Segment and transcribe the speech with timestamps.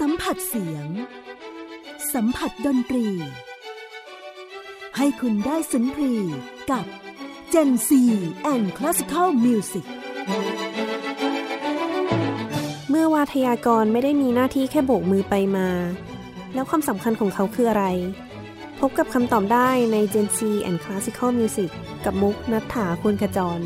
[0.00, 0.86] สัมผัสเสียง
[2.14, 3.08] สัมผัสดนตรี
[4.96, 6.14] ให้คุณได้สุนทรี
[6.70, 6.84] กับ
[7.52, 7.90] Gen C
[8.52, 9.86] and Classical Music
[12.90, 15.68] เมื่อวาทยากรไม่ได้มีหน้าที่แค่โบกมือไปมา
[16.54, 17.86] แล้วความสำคัญของเขาคืออะไร
[18.80, 20.38] พบกับคำตอบได้ใน Gen C
[20.68, 21.70] and Classical Music
[22.04, 23.60] กับมุกนัฐถาคุณขจร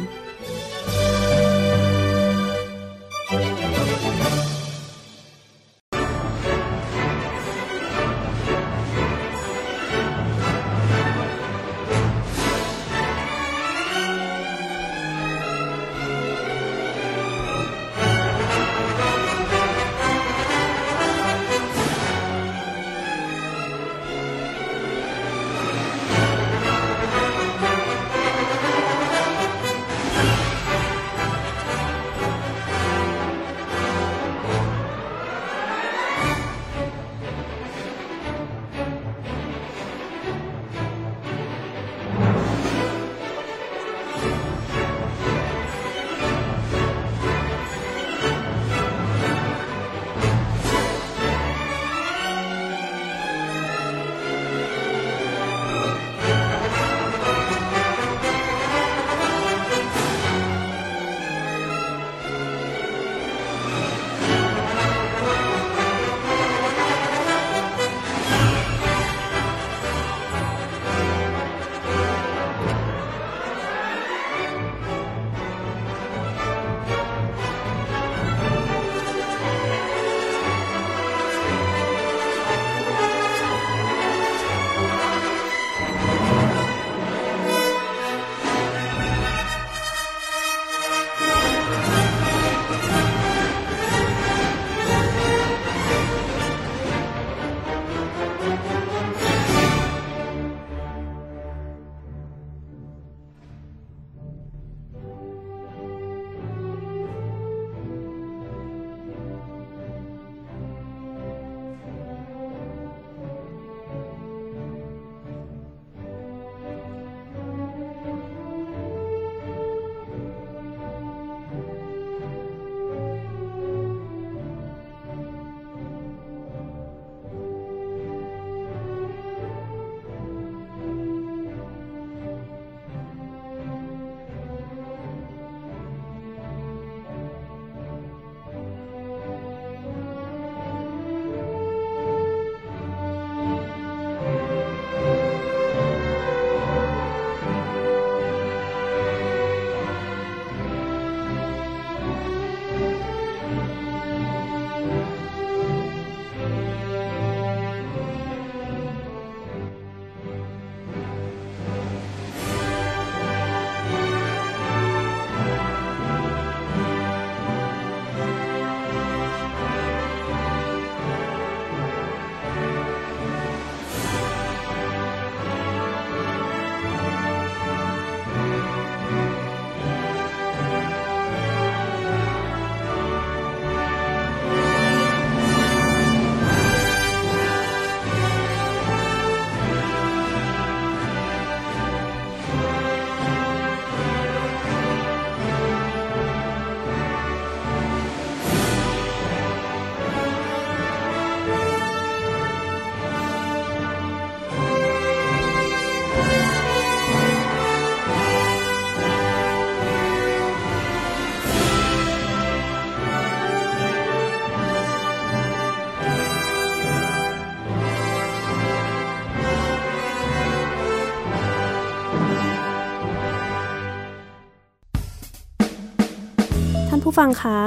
[227.14, 227.60] ผู้ฟังคะ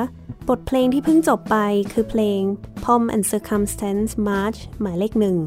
[0.50, 1.58] บทเพลงที่เพิ่งจบไป
[1.94, 2.42] คือเพลง
[2.84, 5.38] Pomp and Circumstance March หมายเลขหนึ่ง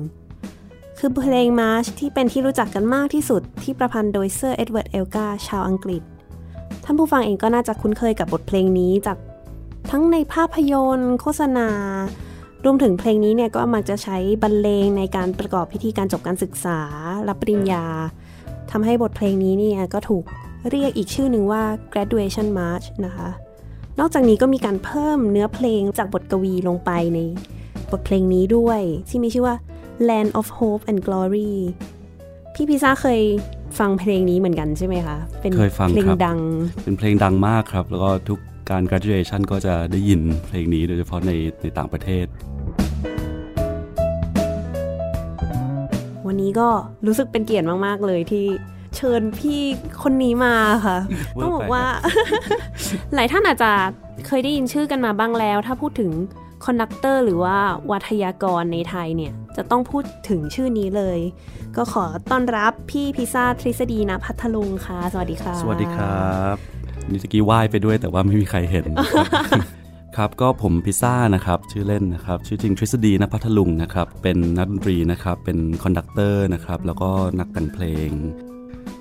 [0.98, 6.02] คือเพลงมาร์ชที่เป็นที่รู้จักกันมากที่สุดที่ประพันธ์โดยเซอร์เอ็ดเวิร์ดเอลการ์ชาวอังกฤษ
[6.84, 9.18] ท่านผู้ฟังเองก็น่าจะคุ้นเคยกับบทเพลงนี้จาก
[9.90, 11.68] ทั้งในภาพยนตร์ โฆษณา
[12.64, 16.80] รวมถึงเพลงนี้เนี่ยก็มักจะใช้บรรเลงในการประกอบพิธีการจบการศึกษา
[17.28, 17.84] รับปริญญา
[18.70, 20.24] ทำให้บทเพลงนี้เนี่ยก็ถูก
[20.70, 21.62] เรียกอีกชื่อหนึ่งว่า
[21.92, 23.30] graduation march นะคะ
[24.02, 27.18] นอกจากนี้ก็มีการเพิ่มเนื้อเพลงจากบทกวีลงไปใน
[27.90, 29.56] บทเพลงนี้ด้วย ที่มีชื่อว่า
[30.08, 31.52] Land of Hope and Glory
[32.54, 33.20] พี่พิซ่าเคย
[33.78, 35.52] ฟังเพลงนี้เหมือนกันใช่ไหมคะ เป็น
[35.94, 36.38] เพลงดัง
[36.84, 38.38] เป็นเพลงดังมากครับ แล้วก็ทุก
[38.70, 41.32] การ graduation ก็จะได้ยินเพลงนี้โดยเฉพาะใน
[41.62, 42.26] ในต่างประเทศ
[46.26, 46.68] วันนี้ก็
[47.06, 48.46] รู้สึกเป็นเกียรติมาก ๆ เลยที่
[48.96, 49.60] เชิญพี่
[50.02, 50.54] คนนี้มา
[50.86, 50.98] ค่ะ
[51.40, 51.84] ต้องบอกว่า
[53.14, 53.72] หลายท่านอาจจะ
[54.26, 56.10] เคยได้ยินชื่อกันมาบ้างแล้ว ถ้าพูดถึง
[56.64, 57.56] conductor หรือว่า
[57.90, 61.18] วาทยากรในไทยเนี่ย จะต้องพูดถึงชื่อนี้เลย
[61.76, 66.56] ก็ขอต้อนรับพี่พิซซ่าทฤษฎี ณ พัทลุงค่ะ สวัสดีค่ะ สวัสดีครับ
[67.10, 68.86] นี่ตะกี้ไหว้ไปด้วยแต่ว่าไม่มีใครเห็น
[70.16, 78.10] ครับก็ผมพิซซ่านะครับ ชื่อเล่นนะครับ ชื่อจริงทฤษฎี ณ พัทลุงนะครับ เป็นนักดนตรีนะครับ เป็น conductor นะครับ แล้วก็นักแต่งเพลง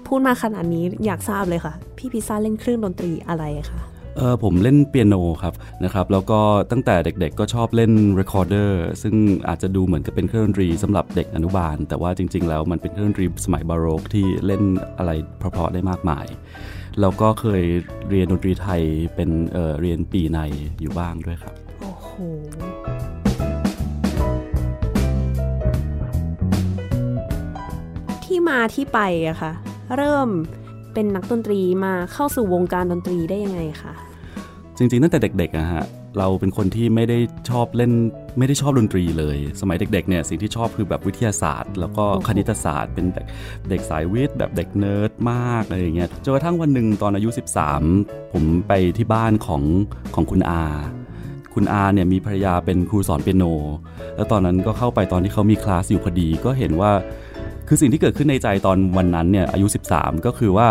[0.09, 3.81] พูดมาขนาดนี้อยากทราบเลยค่ะ พี่พิซซ่าเล่นเครื่องดนตรีอะไรคะ
[4.17, 5.53] เออผมเล่นเปียโนครับ
[5.83, 6.39] นะครับแล้วก็
[6.71, 9.15] ตั้งแต่เด็กๆก็ชอบเล่น recorder ซึ่ง
[9.47, 14.63] อาจจะดูเหมือนกับเป็นเครื่องดนตรีสำหรับเด็กอนุบาล แต่ว่าจริง ๆ แล้วมันเป็นเครื่องดนตรีสมัยบาโรกที่เล่น
[14.97, 16.25] อะไรเพราะๆได้มากมาย
[16.99, 17.63] แล้วก็เคย
[18.09, 18.81] เรียนดนตรีไทย
[19.15, 20.39] เป็นเอ่อเรียนปี่ใน
[20.81, 22.09] อยู่บ้างด้วยครับ โอ้โห
[28.25, 29.53] ที่มาที่ไปอะค่ะ
[29.95, 30.29] เริ่ม
[30.93, 33.93] เป็นนักดนตรีมาเข้าสู่วงการดนตรีได้ยังไงคะ
[34.77, 35.85] จริงๆตั้งแต่เด็กๆอะฮะ
[36.17, 37.17] เราเป็นคนที่ไม่ได้
[37.49, 37.91] ชอบเล่น
[38.37, 43.25] ไม่ได้ชอบดนตรีเลย สมัยเด็กๆเนี่ยสิ่งที่ชอบคือแบบวิทยาศาสตร์ แล้วก็คณิตศาสตร์ เป็นแบบ
[43.69, 47.29] เด็กสายวิทย์ แบบเด็กเนิร์ดมากอะไรอย่างเงี้ยจนกระทั่งวันหนึ่งตอนอายุ
[47.81, 49.63] 13 ผมไปที่บ้านของ
[50.15, 50.63] ของคุณอา
[51.53, 53.43] คุณอาเนี่ยมีภรรยาเป็นครูสอนเปียโน
[54.15, 56.91] แล้วตอนนั้นก็เข้าไปตอนที่เขามีคลาสอยู่พอดีก็เห็นว่า
[57.69, 60.67] คือสิ่งที่เกิดขึ้นในใจตอนวันนั้นเนี่ยอายุ 13 ก็คือว่า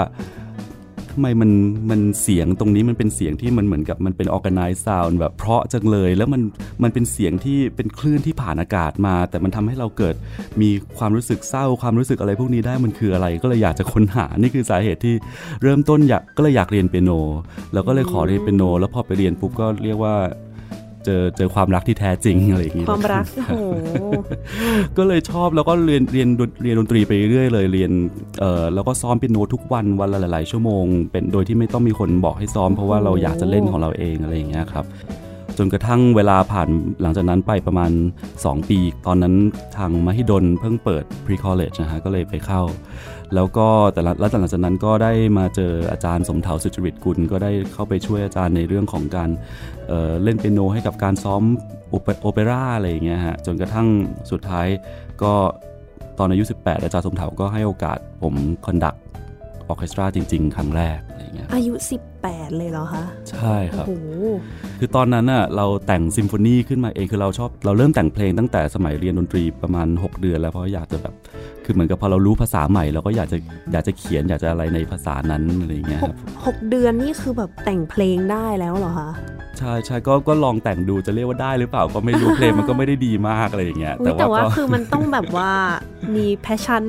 [1.10, 1.50] ทำไมมัน
[1.90, 6.42] มันเสียงตรงนี้มันเป็นเสียงที่มันเหมือนกับมันเป็นออ g a แก z e sound แบบเพราะจังเลยแล้วมัน
[6.82, 10.14] มันเป็นเสียงที่เป็นคลื่นที่ผ่านอากาศมา แต่มันทำให้เราเกิด
[10.60, 15.14] มีความรู้สึกเศร้าความรู้สึกอะไรพวกนี้ได้มันคืออะไร ก็เลยอยากจะค้นหานี่คือสาเหตุที่
[15.62, 17.10] เริ่มต้นอยากก็เลยอยากเรียนเปียโน
[17.72, 20.14] แล้วก็เลยขอเรียนเปียโน แล้วพอไปเรียนปุ๊บก็เรียกว่า
[21.08, 24.05] เจอเจอความรักที่แท้จริงอะไรอย่างงี้ความรักโอ้โห
[24.96, 27.90] ก็เลยชอบแล้วก็เรียนเรียนดนเรียนดนตรีไปเรื่อยเลยเรียน
[28.40, 34.87] เอ่อแล้วก็ซ้อมเปียโนทุกวันวันละหลาย ๆ ชั่วโมง เป็นโดยที่ไม่ต้องมีคนบอกให้ซ้อมเพราะว่าเราอยากจะเล่นของเราเองอะไรอย่างเงี้ยครับ
[35.58, 36.69] จนกระทั่งเวลาผ่าน
[37.00, 37.90] หลังจากนั้นไปประมาณ
[38.31, 39.34] 2 ปี ตอนนั้น
[39.76, 42.62] ทางมหิดลเพิ่งเปิด pre college นะฮะก็เลยไปเข้า
[43.34, 49.30] แล้วก็แต่ละแล้วหลังจากนั้นก็ได้มาเจออาจารย์สมเถาสุจริตกุล ก็ได้เข้าไปช่วยอาจารย์ในเรื่องของการ
[49.88, 51.42] เอ่อเล่นเปียโนให้กับการซ้อม
[51.90, 53.88] โอเปโอเปร่าอะไรอย่างเงี้ยฮะจนกระทั่ง
[54.30, 54.66] สุดท้าย
[55.22, 55.32] ก็
[56.19, 58.34] ตอนอายุ 18 อาจารย์สมเถาก็ให้โอกาสผม
[58.66, 58.94] conduct
[59.69, 61.74] orchestra จริง ๆ ครั้งแรกอะไรอย่างเงี้ยอายุ
[62.16, 63.92] 18 เลยเหรอคะใช่คโอ้รับโห
[64.78, 71.14] คือตอนนั้นน่ะเราแต่งซิมโฟนีขึ้นมาเองคือเราชอบเราเริ่มแต่งเพลงตั้งแต่สมัยเรียนดนตรีประมาณ 6 เดือนแล้วเพราะอยากจะแบบ
[71.69, 73.38] คือเหมือนกับพอเรารู้ภาษาใหม่เราก็อยากจะ
[73.73, 76.17] อยากจะเขียนอยากจะอะไรในภาษานั้นอะไรอย่างเงี้ยหคกรับ
[76.47, 79.11] หกเดือนนี่คือแบบแต่งเพลงได้แล้วเหรอคะ
[79.59, 85.53] ใช่ใช่ก็ก็ลองแต่งดูจะเรียกว่าได้หรือเปล่าก็ไม่รู้เพลงมันก็ไม่ได้ดีมากอะไรอย่างเงี้ยอุ๊ยแต่ว่าก็คือมันต้องแบบว่า
[86.17, 86.84] มี passion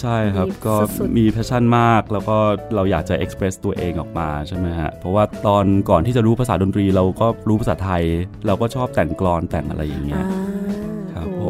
[0.00, 2.36] ใช่ครับมีก็สุดๆมี passion มากแล้วก็
[2.74, 8.02] เราอยากจะ express ตัวเองออกมาใช่ไหมฮะเพราะว่าตอนก่อนที่จะรู้ภาษาดนตรีเราก็รู้ภาษาไทย
[8.46, 10.24] เราก็ชอบแต่งกลอนแต่งอะไรอย่างเงี้ย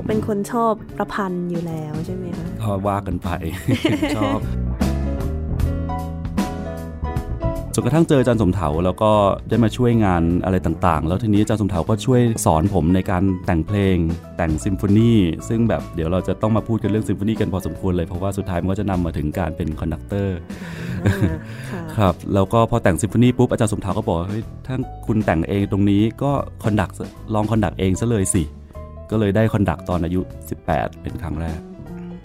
[0.08, 3.28] เป็นคนชอบประพันธ์อยู่แล้วใช่ไหมคะก็ว่ากันไป
[4.16, 4.40] ชอบ
[7.76, 9.10] จนกระทั่งเจออาจารย์สมเถาแล้วก็
[9.48, 13.96] ได้มาช่วยงานอะไรต่างๆ แล้วทีนี้อาจารย์สมเถาก็ช่วยสอนผมในการแต่งเพลง
[14.36, 15.12] แต่งซิมโฟนี
[15.48, 20.36] ซึ่งแบบเดี๋ยวเราจะต้องมาพูดกันเรื่องซิมโฟนีกันพอสมควรเลยเพราะว่าสุดท้ายมันก็จะนำมาถึงการเป็น conductor
[21.06, 21.18] อ่า
[21.70, 26.32] ค่ะครับแล้วก็พอแต่งซิมโฟนีปุ๊บอาจารย์สมเถาก็บอกว่าเฮ้ยถ้าคุณแต่งเองตรงนี้ก็
[26.64, 26.90] conduct
[27.34, 28.42] ลอง conduct เองซะเลยสิ
[29.10, 30.20] ก็เลยได้คอนดักตอนอายุ
[30.62, 31.58] 18 เป็นครั้งแรก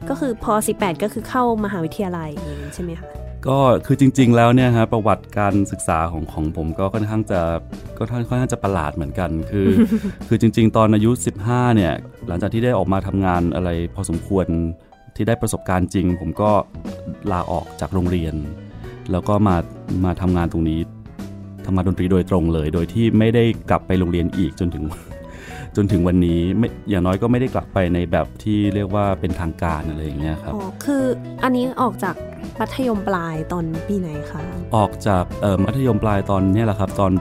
[0.09, 3.09] ก็คือพอ 18 ก็คือเข้ามหาวิทยาลัยอย่างนี้ใช่ไหมคะ
[3.48, 7.41] ก็คือจริง ๆ แล้วเนี่ยฮะประวัติการศึกษาของของผมก็ค่อนข้างจะ
[7.98, 9.67] ก็ค่อนข้างจะประหลาดเหมือนกัน คือ
[10.27, 11.12] คือจริง ๆ ตอนอายุ
[11.43, 11.93] 15 เนี่ย
[12.27, 14.45] หลังจากที่ได้ออกมาทำงานอะไรพอสมควร
[15.15, 16.51] ที่ได้ประสบการณ์จริง ผมก็
[17.31, 18.36] ลาออกจากโรงเรียน
[19.12, 19.55] แล้วก็มา
[20.05, 20.79] มาทำงานตรงนี้
[21.65, 24.83] ทำงานดนตรีโดยตรงเลย โดยที่ไม่ได้กลับไปโรงเรียนอีกจนถึง
[25.79, 31.03] จนถึงวันนี้ไม่อย่างน้อยก็ไม่ได้กลับไปในแบบที่เรียกว่าเป็นทางการอะไรอย่างเงี้ยครับอ๋อคือ
[31.43, 32.15] อันนี้ออกจาก
[32.59, 34.41] มัธยมปลายตอนปีไหนคะ
[34.75, 37.12] ออกจากเอ่อมัธยมปลายตอนเนี้แหละครับ ตอน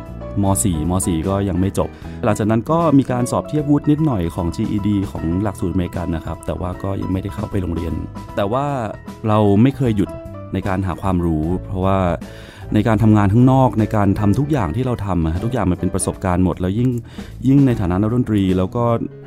[0.43, 1.89] ม .4 ม .4 ก็ยังไม่จบ
[2.25, 7.93] หลังจากนั้นก็มีการสอบเทียบวุฒินิดหน่อยของ GED ของหลักสูตรอเมริกันนะครับ แต่ว่าก็ยังไม่ได้เข้าไปโรงเรียน
[8.37, 8.67] แต่ว่า
[9.29, 10.11] เราไม่เคยหยุด
[10.53, 11.99] ในการหาความรู้ เพราะว่า
[12.75, 16.91] ในการทำงานข้างนอกในการทำทุกอย่างที่เราทำฮะทุกอย่างมันเป็นประสบการณ์หมด แล้วยิ่ง
[17.47, 18.85] ยิ่งในฐานะนักดนตรี แล้วก็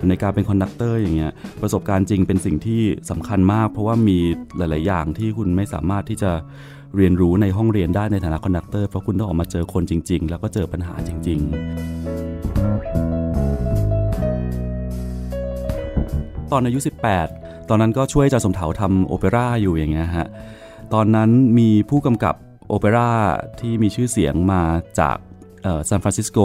[0.09, 1.31] ในการเป็น conductor อย่างเงี้ย
[1.61, 4.17] ประสบการณ์จริงเป็นสิ่งที่สำคัญมาก เพราะว่ามี
[4.57, 6.31] หลาย ๆ อย่างที่คุณไม่สามารถที่จะ
[6.95, 11.51] เรียนรู้ในห้องเรียนได้ในฐานะ conductor เพราะคุณต้องออกมาเจอคนจริง ๆ แล้วก็เจอปัญหาจริง ๆ
[16.51, 16.79] ตอนอายุ
[17.23, 20.27] 18 ตอนนั้นก็ช่วยอาจารย์สมเถาทำโอเปร่าอยู่อย่างเงี้ยฮะ
[20.93, 22.35] ตอนนั้นมีผู้กำกับ
[22.71, 23.11] โอเปร่า
[23.59, 24.61] ที่มีชื่อเสียงมา
[24.99, 25.17] จาก
[25.89, 26.39] ซานฟรานซิสโก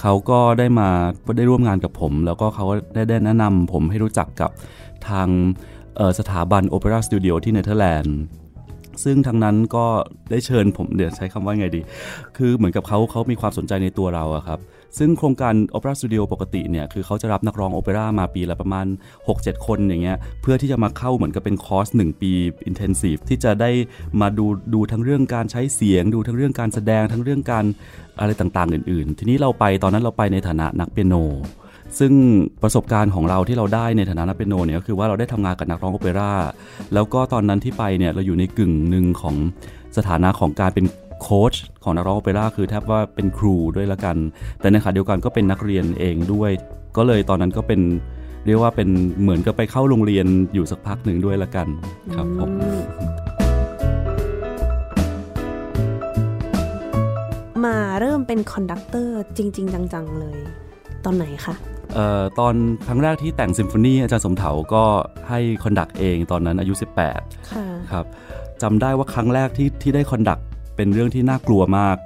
[0.00, 0.88] เขาก็ได้มา
[1.36, 4.50] ได้ร่วมงานกับผม แล้วก็เขาได้ได้แนะนำผมให้รู้จักกับ
[5.08, 5.28] ทาง
[6.18, 8.18] สถาบันโอเปร่าสตูดิโอที่เนเธอร์แลนด์
[9.04, 9.86] ซึ่งทางนั้นก็
[10.30, 11.80] ได้เชิญผมเดี๋ยวใช้คำว่าไงดี
[12.36, 14.58] คือเหมือนกับเขาเขามีความสนใจในตัวเราอะครับ
[14.98, 18.86] ซึ่งโครงการโอเปร่าสตูดิโอปกติเนี่ยคือเขาจะรับนักร้องโอเปร่ามาปีละประมาณ
[19.26, 22.32] 6-7 คนอย่างเงี้ยเพื่อที่จะมาเข้าเหมือนกับเป็นคอร์ส 1 ปี
[22.66, 23.70] อินเทนซีฟที่จะได้
[24.20, 27.64] มาดูดูทั้งเรื่องการใช้เสียง ดูทั้งเรื่องการแสดงทั้งเรื่องการ
[28.20, 31.14] อะไรต่างๆ อื่น ๆ ทีนี้เราไปตอนนั้นเราไปในฐานะนักเปียโน
[31.98, 32.12] ซึ่ง
[32.62, 36.32] ประสบการณ์ของเราที่เราได้ในฐานะนักเปียโนเนี่ยก็คือว่าเราได้ทำงานกับนักร้องโอเปร่า
[36.94, 39.36] แล้วก็ตอนนั้นที่ไปเนี่ยเราอยู่ในกึ่งหนึ่งของ
[39.96, 40.86] สถานะของการเป็น
[41.22, 44.16] โค้ชของนักร้องโอเปร่าคือแทบว่าเป็นครูด้วยละกัน
[44.60, 46.50] แต่ในขณะเดียวกันก็เป็นนักเรียนเองด้วย
[46.96, 47.80] ก็เลยตอนนั้นก็เป็น
[48.46, 48.88] เรียกว่าเป็น
[49.20, 51.66] เหมือนกับไปเข้าโรงเรียนอยู่สักพักหนึ่งด้วยละกัน
[52.14, 52.50] ครับผม
[57.64, 60.38] มาเริ่มเป็น conductor จริง ๆ จัง ๆ เลย
[61.04, 61.54] ตอนไหนคะ
[61.94, 62.54] เอ่อตอน
[62.86, 64.84] ครั้งแรกที่แต่งซิมโฟนีอาจารย์สมเถาก็
[65.28, 66.74] ให้ conduct เองตอนนั้นอายุ
[67.12, 68.06] 18 ค่ะครับ
[68.62, 70.38] จำได้ว่าครั้งแรกที่ที่ได้ conduct
[70.82, 71.96] เป็นเรื่องที่น่ากลัวมาก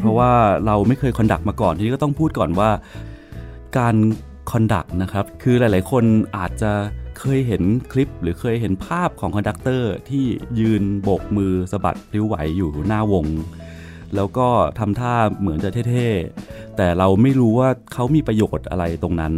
[0.00, 0.32] เพราะว่า
[0.66, 2.70] เราไม่เคย conduct มาก่อนทีนี้ก็ต้องพูดก่อนว่า
[3.78, 3.94] การ
[4.52, 6.04] conduct นะครับ คือหลาย ๆ คน
[6.36, 6.72] อาจจะ
[7.20, 10.24] เคยเห็นคลิปหรือเคยเห็นภาพของ conductor ที่
[10.60, 13.26] ยืนโบกมือสะบัดริ้วไหวอยู่หน้าวง
[14.14, 16.08] แล้วก็ทำท่าเหมือนจะเท่
[16.44, 19.34] ๆ แต่เราไม่รู้ว่าเขามีประโยชน์อะไรตรงนั้น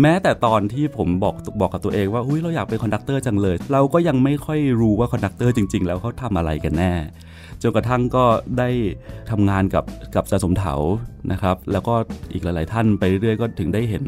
[0.00, 6.92] แม้แต่ตอนที่ผมบอกบอกกับตัวเองว่าอุ้ยเราอยากเป็น conductor จังเลย เราก็ยังไม่ค่อยรู้ว่า conductor จริง ๆ แล้วเขาทำอะไรกันแน่
[7.64, 8.24] จนกระทั่งก็
[8.58, 8.68] ได้
[9.30, 10.74] ทำงานกับกับจ่าสมเถา
[11.32, 11.94] นะครับ แล้วก็
[12.32, 14.04] อีกหลาย ๆ ท่านไปเรื่อยๆก็ถึงได้เห็น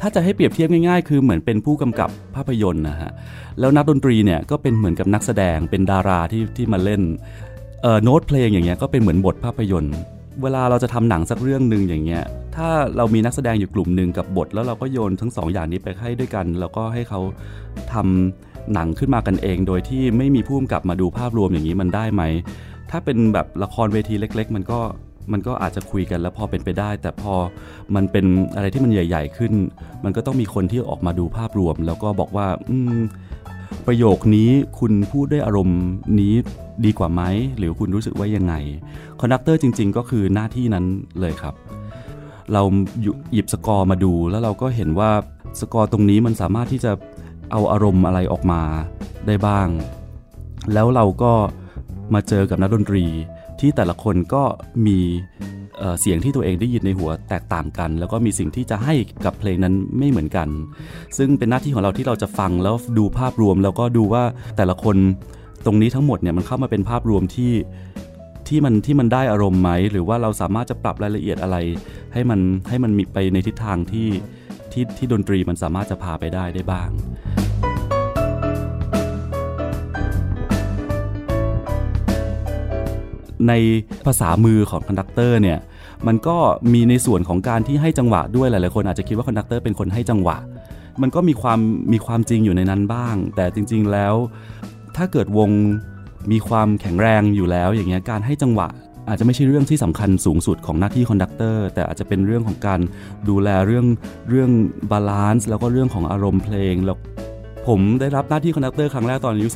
[0.00, 3.10] ถ้าจะให้เปรียบเทียบง่ายๆ คือเหมือนเป็นผู้กำกับภาพยนตร์นะฮะ
[3.60, 7.02] แล้วนักดนตรีเนี่ยก็เป็นเหมือนกับนักแสดงเป็นดาราที่ที่มาเล่น
[8.02, 9.94] โน้ตเพลงอย่างเงี้ยก็เป็นเหมือนบทภาพยนตร์
[10.42, 12.24] เวลาเราจะทำหนังสักเรื่องหนึ่งอย่างเงี้ย
[12.56, 17.20] ถ้าเรามีนักแสดงอยู่กลุ่มหนึ่งกับบท แล้วเราก็โยนทั้งสองอย่างนี้ไปให้ด้วยกัน แล้วก็ให้เขา
[17.92, 22.22] ทำ หนังขึ้นมากันเอง โดยที่ไม่มีผู้กำกับมาดูภาพรวมอย่างนี้มันได้ไหม
[22.90, 24.80] ถ้าเป็นแบบละครเวทีเล็ก ๆ มันก็
[25.32, 27.34] มันก็อาจจะคุยกันแล้วพอเป็นไปได้ แต่พอ
[27.94, 28.24] มันเป็น
[28.54, 29.52] อะไรที่มันใหญ่ ๆ ขึ้น
[30.04, 33.00] มันก็ต้องมีคนที่ออกมาดูภาพรวม แล้วก็บอกว่า อืม
[33.86, 35.80] ประโยคนี้คุณพูดด้วยอารมณ์
[36.20, 36.34] นี้
[36.84, 37.22] ดีกว่าไหม
[37.58, 38.54] หรือคุณรู้สึกว่ายังไง
[39.20, 40.84] คอนดักเตอร์จริง ๆ ก็คือหน้าที่นั้น
[41.20, 41.54] เลยครับ
[42.52, 42.62] เรา
[43.32, 45.10] หยิบสกอร์มาดูแล้วเราก็เห็นว่า
[45.60, 46.92] สกอร์ตรงนี้มันสามารถที่จะ
[47.50, 48.62] เอาอารมณ์อะไรออกมา
[49.26, 49.68] ได้บ้าง
[50.72, 51.32] แล้วเราก็
[52.14, 53.04] มาเจอกับนักดนตรี
[53.60, 54.42] ที่แต่ละคนก็
[54.86, 54.98] มี
[56.00, 60.48] เสียงที่ตัวเองได้ยินในหัวแตกต่างกัน แล้วก็มีสิ่งที่จะให้กับเพลงนั้นไม่เหมือนกัน
[61.18, 64.24] ซึ่งเป็นหน้าที่ของเราที่เราจะฟังแล้วดูภาพรวม แล้วก็ดูว่า
[64.56, 64.96] แต่ละคน
[65.64, 67.52] ตรงนี้ทั้งหมดเนี่ยมันเข้ามาเป็นภาพรวมที่
[68.48, 71.56] ที่มันที่มันได้อารมณ์ไหม หรือว่าเราสามารถจะปรับรายละเอียดอะไร
[72.12, 74.08] ให้มันให้มันมีไปในทิศทางที่
[74.72, 76.88] ที่ที่ดนตรีมันสามารถจะพาไปได้ได้บ้าง
[83.48, 83.52] ใน
[84.06, 85.58] ภาษามือของคอนดักเตอร์เนี่ย
[86.06, 86.36] มันก็
[86.72, 90.38] มีในส่วนของการที่ให้จังหวะด้วยหลายๆคนอาจจะคิดว่าคอนดักเตอร์เป็นคนให้จังหวะ
[91.02, 91.60] มันก็มีความ
[91.92, 94.14] มีความจริงอยู่ในนั้นบ้าง แต่จริง ๆแล้ว
[94.96, 95.50] ถ้าเกิดวง
[96.32, 98.68] มีความแข็งแรงอยู่แล้ว อย่างเงี้ยการให้จังหวะ
[99.10, 102.80] อาจจะไม่ใช่เรื่องที่สำคัญสูงสุดของหน้าที่คอนดักเตอร์แต่อาจจะเป็นเรื่องของการ
[103.28, 103.86] ดูแลเรื่อง
[104.30, 104.50] เรื่อง
[104.90, 106.96] balance แล้วก็เรื่องของอารมณ์เพลงแล้ว
[107.68, 109.48] ผมได้รับหน้าที่คอนดักเตอร์ครั้งแรกตอนอายุ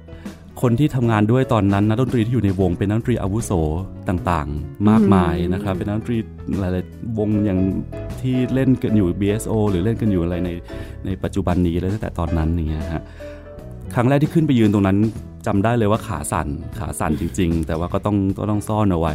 [0.00, 3.50] 18 คนที่ทำงานด้วยตอนนั้นนักดนตรีที่อยู่ในวงเป็นนักดนตรีอาวุโส
[4.08, 6.18] ต่างๆ มากมายนะครับเป็นนักดนตรี
[6.60, 7.60] หลายๆวงอย่าง
[8.20, 10.50] ที่เล่นกันอยู่ BSO หรือเล่นกันอยู่อะไรใน
[11.06, 13.02] ในปัจจุบันนี้แล้วตั้งแต่ตอนนั้นอย่างเงี้ยฮะ
[13.94, 14.98] ครั้งแรกที่ขึ้นไปยืนตรงนั้น
[15.46, 16.48] จำได้เลยว่าขาสั่น
[16.78, 19.14] ขาสั่นจริง ๆ แต่ว่าก็ต้องก็ต้องซ่อนเอาไว้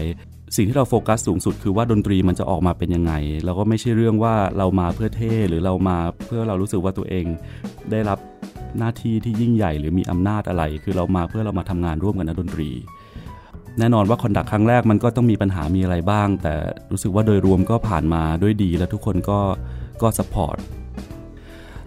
[0.55, 3.13] สิ่งที่เราโฟกัสสูงสุดคือว่าดนตรีมันจะออกมาเป็นยังไง
[3.45, 7.25] แล้วก็ไม่ใช่เรื่องว่าเรามาเพื่อเท่หรือเรามาเพื่อเรารู้สึกว่าตัวเอง
[7.91, 8.19] ได้รับ
[8.77, 12.69] หน้าที่ที่ยิ่งใหญ่หรือมีอำนาจอะไร คือเรามาเพื่อเรามาทำงานร่วมกันนักดนตรี
[13.79, 16.53] แน่นอนว่าคอนดักครั้งแรกมันก็ต้องมีปัญหามีอะไรบ้าง แต่
[16.91, 19.39] รู้สึกว่าโดยรวมก็ผ่านมาด้วยดี และทุกคนก็
[20.01, 20.57] ก็ support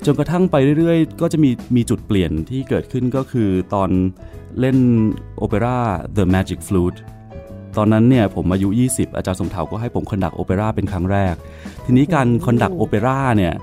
[0.07, 3.91] จนกระทั่งไปเรื่อยๆ ก็จะมีมีจุดเปลี่ยนที่เกิดขึ้นก็คือตอน
[4.61, 4.77] เล่น
[5.39, 5.79] โอเปร่า
[6.17, 6.99] The Magic Flute
[7.77, 11.35] ตอนนั้นเนี่ยผมอายุ 20 อาจารย์สมเถาก็ให้ผม conduct โอเปร่าเป็นครั้งแรก
[11.85, 13.55] ทีนี้การ conduct โอเปร่าเนี่ย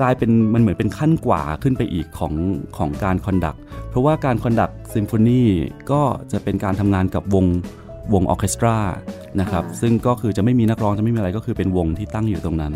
[0.00, 2.34] กลายเป็นมันเหมือนเป็นขั้นกว่าขึ้นไปอีกของ
[2.76, 3.56] ของการ conduct
[3.88, 5.42] เพราะว่าการ conduct ซิมโฟนี
[5.90, 7.46] ก็จะเป็นการทำงานกับวง
[8.12, 8.76] วงออเคสตรา
[9.40, 12.72] นะครับซึ่งก็คือจะไม่มีนักร้องจะไม่มีอะไรก็คือเป็นวงที่ตั้งอยู่ตรงนั้น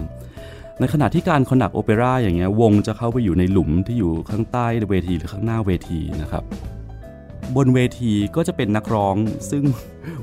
[0.83, 6.45] ในขณะที่การ conduct โอเปร่าอย่างเงี้ยวงจะเข้าไปอยู่ในหลุมที่อยู่ข้างใต้เวทีหรือข้างหน้าเวทีนะครับ
[7.57, 9.17] บนเวทีก็จะเป็นนักร้อง
[9.51, 9.63] ซึ่ง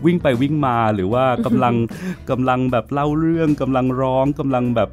[0.05, 1.75] วิ่งไปวิ่งมาหรือว่ากำลัง
[2.29, 4.89] กำลังแบบเล่าเรื่องกำลังร้องกำลังแบบ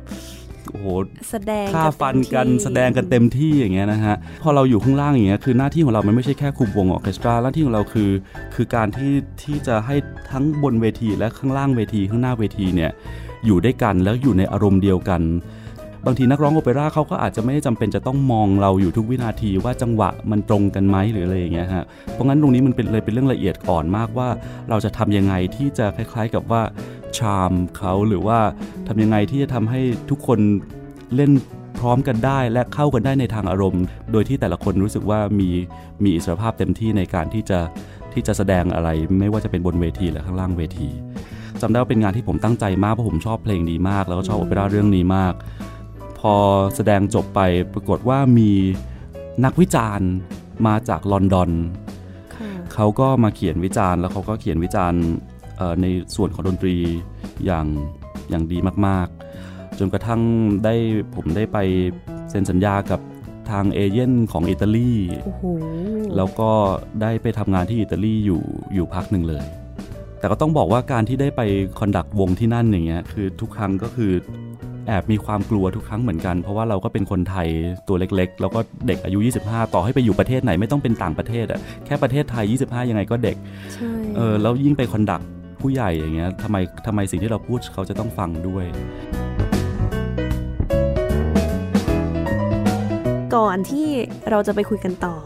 [0.71, 0.87] โอ้โห
[1.31, 8.11] แสดงฆ่าฟันกันเต็มที่แสดงกันเต็มที่อย่างเงี้ยนะฮะพอเราอยู่ข้างล่างอย่างเงี้ยคือหน้าที่ของเรามันไม่ใช่แค่คุมวงออร์เคสตราหน้าที่ของเราคือ
[8.55, 9.97] คือการที่ที่จะให้
[10.31, 12.91] ทั้งบนเวทีและข้างล่างเวทีข้างหน้าเวทีเนี่ย
[13.45, 15.23] อยู่ด้วยกันแล้วอยู่ในอารมณ์เดียวกัน
[16.07, 24.29] บางทีนักร้องโอเปร่าเขาก็อาจจะไม่ได้จำเป็นจะต้องมองเราอยู่ทุกวินาทีว่าจังหวะมันตรงกันไหมหรืออะไรอย่างเงี้ยฮะเพราะงั้นตรงนี้มันเป็นเลยเป็นเรื่องละเอียดอ่อนมากว่า
[24.71, 26.63] เราจะทำยังไงที่จะคล้าย ๆกับว่า
[27.19, 28.39] ชามเขาหรือว่า
[28.89, 30.39] ทำยังไงที่จะทำให้ทุกคน
[31.15, 31.31] เล่น
[31.81, 35.49] พร้อมกันได้และเข้ากันได้ในทางอารมณ์ โดยที่แต่ละคนรู้สึกว่ามี
[36.03, 37.61] มีอิสรภาพเต็มที่ในการที่จะ
[38.13, 38.89] ที่จะแสดงอะไร
[39.21, 40.89] ไม่ว่าจะเป็นบนเวทีหรือข้างล่างเวที
[41.61, 45.35] จำได้ว่าเป็นงานที่ผมตั้งใจมากเพราะผมชอบเพลงนี้มาก แล้วก็ชอบโอเปร่าเรื่องนี้มาก
[46.19, 46.35] พอ
[46.75, 47.41] แสดงจบไป
[47.73, 48.51] ปรากฏว่ามี
[49.45, 50.11] นักวิจารณ์
[50.67, 51.51] มาจากลอนดอน
[52.37, 55.03] ค่ะเขาก็มาเขียนวิจารณ์แล้วเขาก็เขียนวิจารณ์
[55.57, 56.77] เอ่อในส่วนของดนตรี
[57.47, 57.67] อย่าง
[58.31, 59.09] อย่างดีมาก
[59.43, 60.21] ๆ จนกระทั่ง
[60.65, 60.75] ได้
[61.15, 61.59] ผมได้ไป
[62.31, 63.01] เซ็นสัญญากับ
[63.51, 64.93] ทางเอเย่นของอิตาลี
[65.25, 65.45] โอ้โห
[66.17, 66.51] แล้วก็
[67.03, 68.43] ได้ไปทำงานที่อิตาลีอยู่
[68.75, 69.45] อยู่พักหนึ่งเลย
[70.19, 71.43] แต่ก็ต้องบอกว่าการที่ได้ไป
[71.79, 74.13] คอนดักวงที่นั่นอย่างเงี้ยคือทุกครั้งก็คือ
[74.87, 77.49] แอบมีความกลัวทุกครั้งเหมือนกัน เพราะว่าเราก็เป็นคนไทย
[77.89, 83.37] ตัวเล็ก ๆ แล้วก็เด็กอายุ 25 ต่อให้ไปอยู่ประเทศไหนไม่ต้องเป็นต่างประเทศอะแค่ประเทศไทย 25 ยังไงก็เด็ก
[83.75, 85.21] ใช่เออแล้วยิ่งไปคอนดัก
[85.61, 88.65] ผู้ใหญ่อย่างเงี้ยทำไมทำไมสิ่งที่เราพูดเขาจะต้องฟังด้วย
[93.35, 93.89] ก่อนที่
[94.31, 95.17] เราจะไปคุยกันต่อ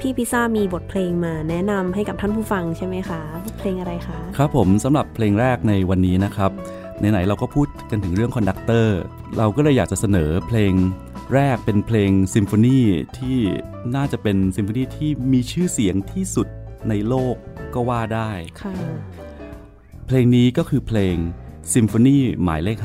[0.00, 3.20] พี่พิซซ่ามีบทเพลงมาแนะนำให้กับท่านผู้ฟังใช่ไหมคะ
[3.58, 6.50] เพลงอะไรคะ ครับผมสำหรับเพลงแรกในวันนี้นะครับ
[6.98, 8.98] ไหนๆเราก็พูดกันถึงเรื่องคอนดักเตอร์
[9.36, 10.72] เราก็เลยอยากจะเสนอเพลง
[11.34, 12.78] แรกเป็นเพลงซิมโฟนี
[13.18, 13.38] ที่
[13.94, 16.46] น่าจะเป็นซิมโฟนีที่มีชื่อเสียงที่สุด
[16.88, 17.34] ในโลก
[17.74, 18.30] ก็ว่าได้
[18.62, 18.74] ค่ะ
[20.06, 21.16] เพลงนี้ก็คือเพลง
[21.74, 22.78] ซิมโฟนีหมายเลข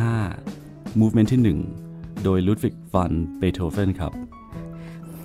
[0.46, 4.12] 5 Movement ที่ 1 โดยลุดวิกฟันเบโธเฟนครับ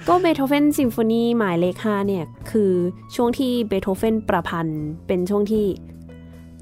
[0.09, 2.73] ก็เบโธเฟนซิมโฟนีหมายเลขห้าเนี่ย คือ
[3.15, 5.65] ช่วงที่เบโธเฟนประพันธ์เป็นช่วงที่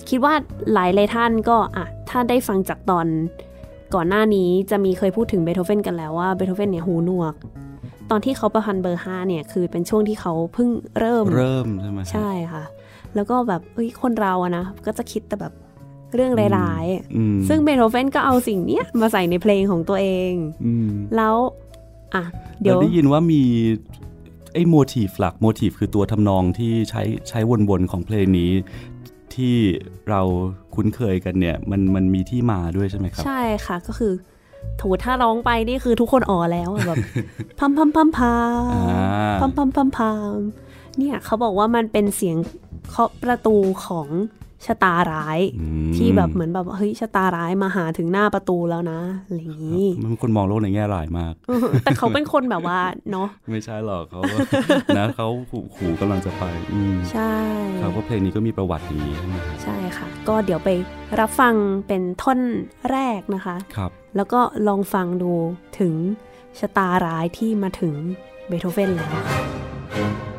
[0.09, 0.35] คิดว่า
[0.75, 3.07] หลายหลายท่านก็อะถ้าได้ฟังจากตอน
[3.95, 7.35] ก่อนหน้านี้จะมีเคยพูดถึงเบโธเฟนกันแล้วว่าเบโธเฟนเนี่ยหูหนวก
[8.11, 12.65] ตอนที่เขาประพันธ์เบอร์ห้าเนี่ยคือเป็นช่วงที่เขาเพิ่งเริ่มเริ่มใช่ไหมครับใช่ค่ะ
[13.15, 15.53] แล้วก็แบบเอ้ยคนเราอะนะก็จะคิดแต่แบบ
[16.15, 20.33] เรื่องร้ายๆอะอืมซึ่งเบโธเฟนก็เอาสิ่งเนี้ยมาใส่ในเพลงของตัวเอง
[20.65, 21.37] อืมแล้ว
[22.15, 22.23] อะ
[22.61, 23.43] เดี๋ยวราได้ยินว่ามี
[24.55, 27.41] ไอ้โมทีฟหลักโมทีฟคือตัวทำนองที่ใช้ใช้
[27.71, 28.51] วนๆของเพลงนี้
[29.37, 29.57] ที่
[30.11, 30.21] เรา
[30.75, 34.13] คุ้นเคยกันเนี่ย มันมันมีที่มาด้วยใช่ไหมครับ ใช่ค่ะก็คือ
[34.79, 36.97] โถถ้าร้องไปนี่คือทุกคนอ๋อแล้วอะแบบ
[37.59, 40.37] พัมพัมพัมพามอ่าพัมพัมพัมพาม
[40.99, 42.37] เนี่ยเขาบอกว่ามันเป็นเสียง
[42.91, 44.09] เคาะประตูของ
[44.67, 52.79] ชะตาร้ายอืมที่แบบเหมือนแบบเฮ้ยชะตาร้ายมาหาถึงหน้าประตูแล้วนะอะไรอย่างนี้มันเป็นคนมองโลกในแง่ร้ายมากเออแต่เขาเป็นคนแบบว่า
[53.11, 54.21] เนาะไม่ใช่หรอกเขา
[54.99, 57.35] นะเขาขู่ขู่กำลังจะไปอืมใช่
[57.81, 60.69] ครับว่าเพลงนี้ก็มีประวัติอย่างนี้ใช่ไหมครับใช่ค่ะ ก็เดี๋ยวไป
[61.21, 61.55] รับฟัง
[61.87, 62.41] เป็นท่อน
[62.91, 65.33] แรกนะคะครับ แล้วก็ลองฟังดู
[65.79, 65.95] ถึง
[66.59, 67.95] ชะตาร้ายที่มาถึง
[68.49, 70.36] เบโธเฟนแล้วค่ะ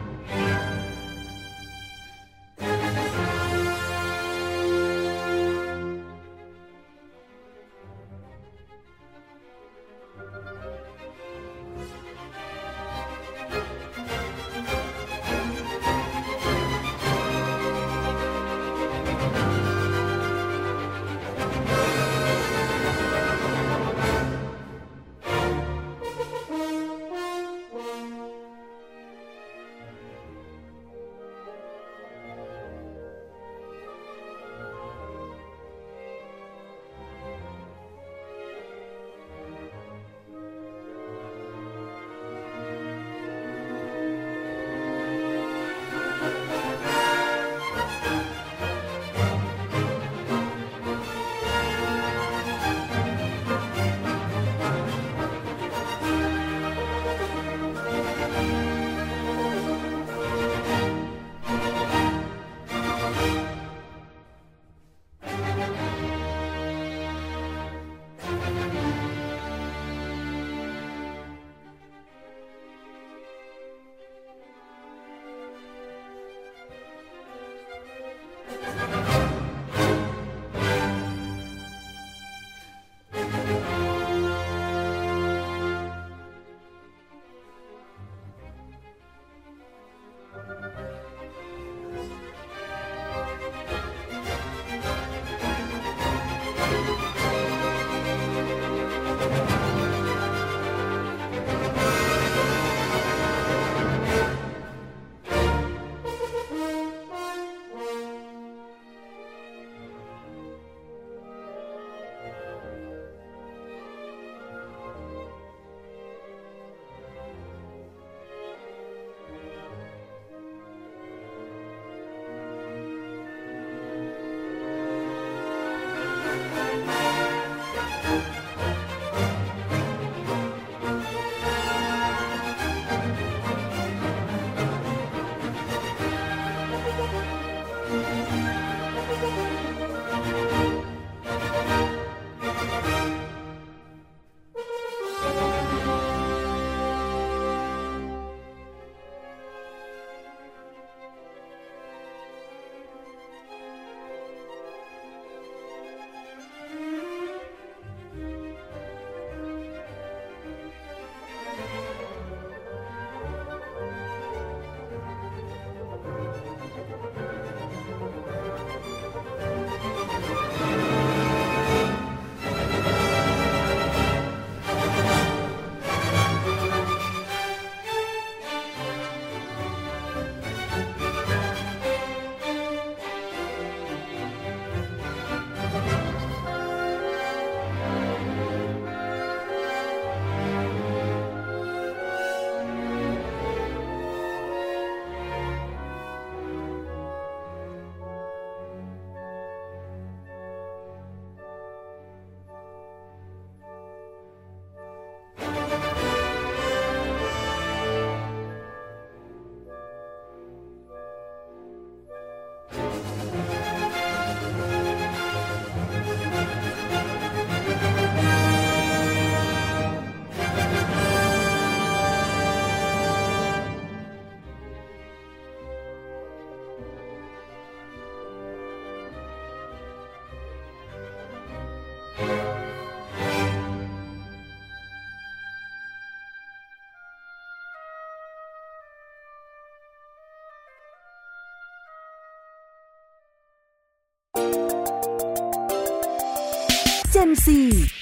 [247.21, 247.49] Gen C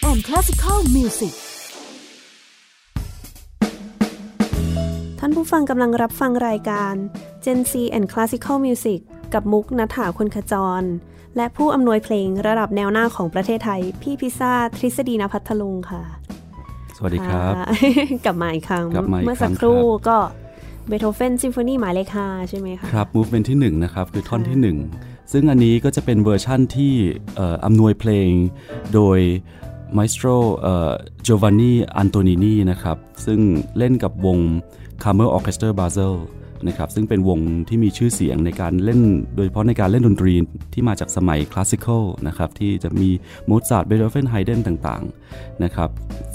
[0.09, 1.33] and Classical Music
[5.19, 6.93] ท่านผู้ฟังกำลังรับฟังรายการ
[7.45, 8.99] Gen C and Classical Music
[9.33, 10.83] กับมุกนัฐาคนขจร
[11.35, 16.03] และผู้อำนวยเพลงระดับแนวหน้าของประเทศไทย พี่พิซซ่าทฤษฎีนภัทลุงค่ะ
[16.97, 17.67] สวัสดีครับค่ะ
[18.25, 20.17] กลับมาอีกครั้งกลับมาอีกเมื่อสักครั้งครู่ครับก็
[20.87, 26.93] เบโธเฟนซิมโฟนีหมายเลขห้าใช่ไหมคะ ครับ movement ที่1นะครับ คือท่อนที่ 1 ซึ่งอันนี้ก็จะเป็นเวอร์ชั่นที่
[27.39, 28.29] อออำนวยเพลง
[28.93, 29.19] โดย
[29.97, 30.93] maestro เอ่อ
[31.25, 33.39] Giovanni Antonini นะครับ ซึ่ง
[33.77, 34.39] เล่นกับวง
[35.03, 36.15] Kammerorchester Basel
[36.67, 39.01] นะครับ ซึ่งเป็นวงที่มีชื่อเสียงในการเล่น
[39.35, 40.33] โดยเฉพาะในการเล่นดนตรี
[40.73, 43.09] ที่มาจากสมัย classical นะครับ ที่จะมี
[43.45, 45.89] โมซาร์ทเบโธเฟนไฮเดนต่างๆนะครับ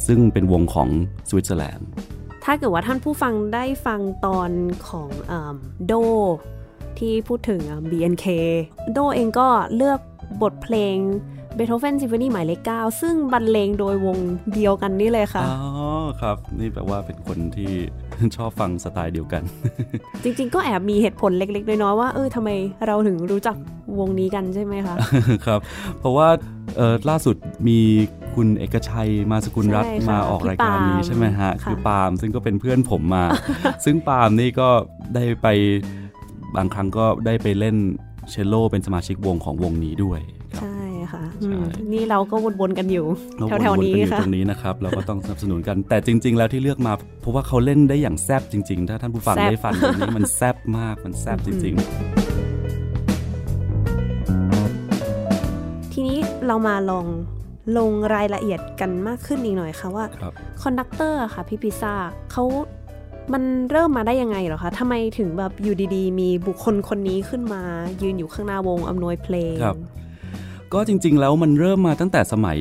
[0.07, 0.88] ซึ่งเป็นวงของ
[1.29, 1.88] สวิตเซอร์แลนด์
[2.44, 4.50] ถ้าเกิดว่าท่านผู้ฟังได้ฟังตอน
[4.88, 5.09] ของ
[5.87, 5.92] โด
[7.01, 8.27] ที่พูดถึงอะ BNK
[8.93, 10.01] โดเองก็เลือก
[10.43, 10.97] บทเพลง
[11.57, 14.19] เบโธเฟนซิมโฟนีหมายเลข9ซึ่งบรรเลงโดยวง
[14.55, 15.59] เดียวกันนี่เลยค่ะ อ๋อ
[16.21, 17.73] ครับ นี่แปลว่าเป็นคนที่
[18.37, 19.43] ชอบฟังสไตล์เดียวกัน
[20.23, 22.51] จริงๆ ก็แอบมีเหตุผลเล็ก ๆ น้อยๆว่า เออทำไม
[22.87, 23.57] เราถึงรู้จัก
[23.99, 24.97] วงนี้กันใช่ไหมคะ
[25.47, 25.61] ครับ
[25.99, 26.29] เพราะว่า
[26.77, 27.37] เอ่อล่าสุด
[27.69, 27.79] มี
[28.35, 33.25] คุณเอกชัยมาสกุลรัตน์ใช่ค่ะมาออกรายการนี้พี่ปาล์มใช่ไหมฮะค่ะคือปาล์มซึ่งก็เป็นเพื่อนผมมา
[33.85, 34.69] ซึ่งปาล์มนี่ก็
[35.15, 35.49] ได้ไป
[36.57, 37.77] บางครั้งก็ได้ไปเล่น
[38.31, 40.21] เชลโลเป็นสมาชิกวงของวงนี้ด้วย
[40.53, 40.83] ครับใช่
[41.13, 51.75] ค่ะใช่อืมนี่เราก็วนๆกันอยู่เราแถวๆๆนี้กัอยู่ค่ะตรงนี้นะครับเราก็ต้องสนับสนุนกันแต่จริง ๆ แล้วที่เลือกมาเพราะว่าเขาเล่นได้อย่างแซบจริง ๆ ถ้าท่านผู้ฟังแซ่บได้ฟังตรงนี้มันแซบมากมันแซบจริง
[55.93, 57.07] ทีนี้เรามาลอง
[57.79, 60.33] ลงรายละเอียดกันมากขึ้นอีกหน่อยค่ะว่าๆครับ
[60.63, 61.95] คอนดักเตอร์ค่ะพี่พิซซ่า
[62.33, 62.45] เขา
[63.33, 67.62] มันเริ่มมาได้ยังไงเหรอคะทำไมถึงแบบอยู่ดีๆ มีบุคคลคนนี้ขึ้นมา
[68.03, 69.77] ยืนอยู่ข้างหน้าวงอำนวยเพลงครับ
[70.73, 72.59] ก็จริง ๆ แล้วมันเริ่มมาตั้งแต่สมัย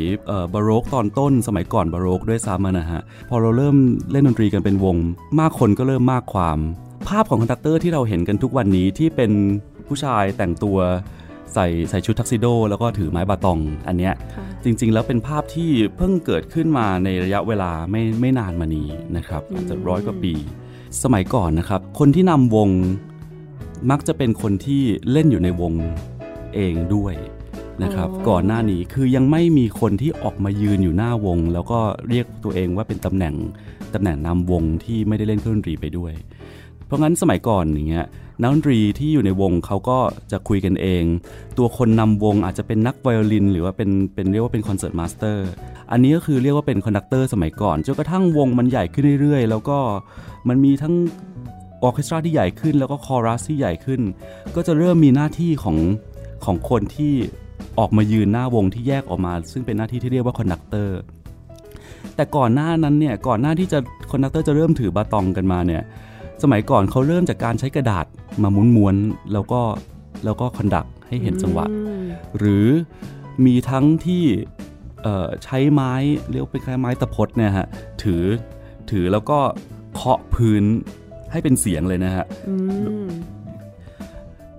[0.53, 3.75] บาโรกตอนต้น สมัยก่อนบาโรกด้วยซ้ำอะนะฮะ พอเราเริ่ม
[4.11, 4.97] เล่นดนตรีกันเป็นวง
[5.39, 6.57] มากคนก็เริ่มมากความ
[7.07, 9.31] ภาพของคอนดักเตอร์ที่เราเห็นกันทุกวันนี้ที่เป็น
[9.87, 10.77] ผู้ชายแต่งตัว
[11.53, 20.33] ใส่ใส่ชุดทักซิโด แล้วก็ถือไม้บาตองอันเนี้ยค่ะ จริง ๆ แล้วเป็นภาพที่เพิ่งเกิดขึ้นมาในระยะเวลาไม่ไม่นานมานี้นะครับอาจจะร้อยกว่าปี
[21.03, 22.69] สมัยก่อนนะครับ คนที่นำวง
[23.91, 25.73] มักจะเป็นคนที่เล่นอยู่ในวง
[26.55, 27.13] เองด้วย
[27.83, 33.35] นะครับอ๋อก่อนหน้านี้คือยังไม่มีคนที่ออกมายืนอยู่หน้าวง แล้วก็เรียกตัวเองว่าเป็นตำแหน่ง
[33.93, 36.13] ตำแหน่งนำวงที่ไม่ได้เล่นเครื่องดนตรีไปด้วย
[36.89, 38.07] เพราะงั้นสมัยก่อนอย่างเงี้ย
[38.41, 39.99] นักดนตรีที่อยู่ในวงเขาก็
[40.31, 41.03] จะคุยกันเอง
[41.57, 45.47] ตัวคนนำวงอาจจะเป็นนักไวโอลิน หรือว่าเป็นเป็นเรียกว่าเป็น concertmaster
[45.91, 49.77] อันนี้ก็คือเรียกว่าเป็นคอนดักเตอร์สมัยก่อนจนกระทั่งวงมันใหญ่ขึ้นเรื่อยๆ แล้วก็
[50.47, 50.93] มันมีทั้ง
[51.83, 54.01] ออเคสตราที่ใหญ่ขึ้นแล้วก็คอรัสที่ใหญ่ขึ้น
[54.55, 55.77] ก็จะเริ่มมีหน้าที่ของ
[56.45, 57.13] ของคนที่
[57.79, 60.97] ออกมายืนหน้าวงที่แยกออกมา ซึ่งเป็นหน้าที่ที่เรียกว่าคอนดักเตอร์
[62.15, 63.79] แต่ก่อนหน้านั้นเนี่ยก่อนหน้าที่จะ
[64.11, 65.83] คอนดักเตอร์จะเริ่มถือบาตองกันมาเนี่ย
[66.43, 68.05] สมัยก่อนเขาเริ่มจากการใช้กระดาษ
[68.43, 69.61] มาม้วนๆแล้วก็
[70.25, 72.05] แล้วก็คอนดักให้เห็นจังหวะอืม
[72.37, 72.67] หรือ
[73.45, 74.23] มีทั้งที่
[75.03, 75.93] เอ่อใช้ไม้
[76.31, 77.67] เรียกว่าเป็นคล้ายไม้ตะพดเนี่ยฮะ
[78.03, 78.23] ถือ
[78.91, 79.39] ถือแล้วก็
[79.93, 80.63] เคาะพื้น
[81.31, 82.55] ให้เป็นเสียงเลยนะฮะอื
[83.05, 83.07] ม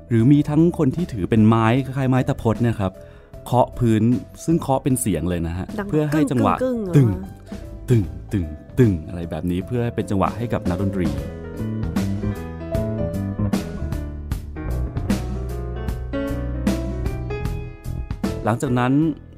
[0.09, 2.93] หรือมีทั้งคนที่ถือเป็นไม้คล้ายๆไม้ตะพดเนี่ยครับ
[3.47, 4.03] เคาะพื้น
[4.45, 7.09] ซึ่งเคาะเป็นเสียงเลยนะฮะดังเพื่อให้จังหวะกึ้งๆๆเหรอตึง
[7.89, 8.45] ตึงตึง
[8.79, 11.09] ตึงอะไรแบบนี้เพื่อให้เป็นจังหวะให้กับนักดนตรี
[18.45, 18.93] หลังจากนั้น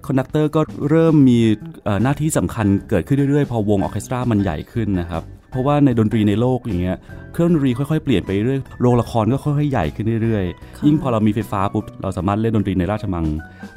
[0.07, 0.61] คอนดักเตอร์ก็
[0.91, 1.39] เริ่มมี
[1.85, 6.97] เอ่อหน้าที่สำคัญเกิดขึ้นเรื่อยๆ พอวงออร์เคสตรามันใหญ่ขึ้นนะครับเพราะว่าในดนตรีในโลกอย่างเงี้ย
[7.33, 10.45] เครื่องดนตรีค่อยๆเปลี่ยนไปเรื่อยโรงละครก็ค่อยๆใหญ่ขึ้นเรื่อย
[10.77, 13.25] ค่ะๆยิ่งพอเรามีไฟฟ้าปุ๊บเราสามารถเล่นดนตรีในราชมัง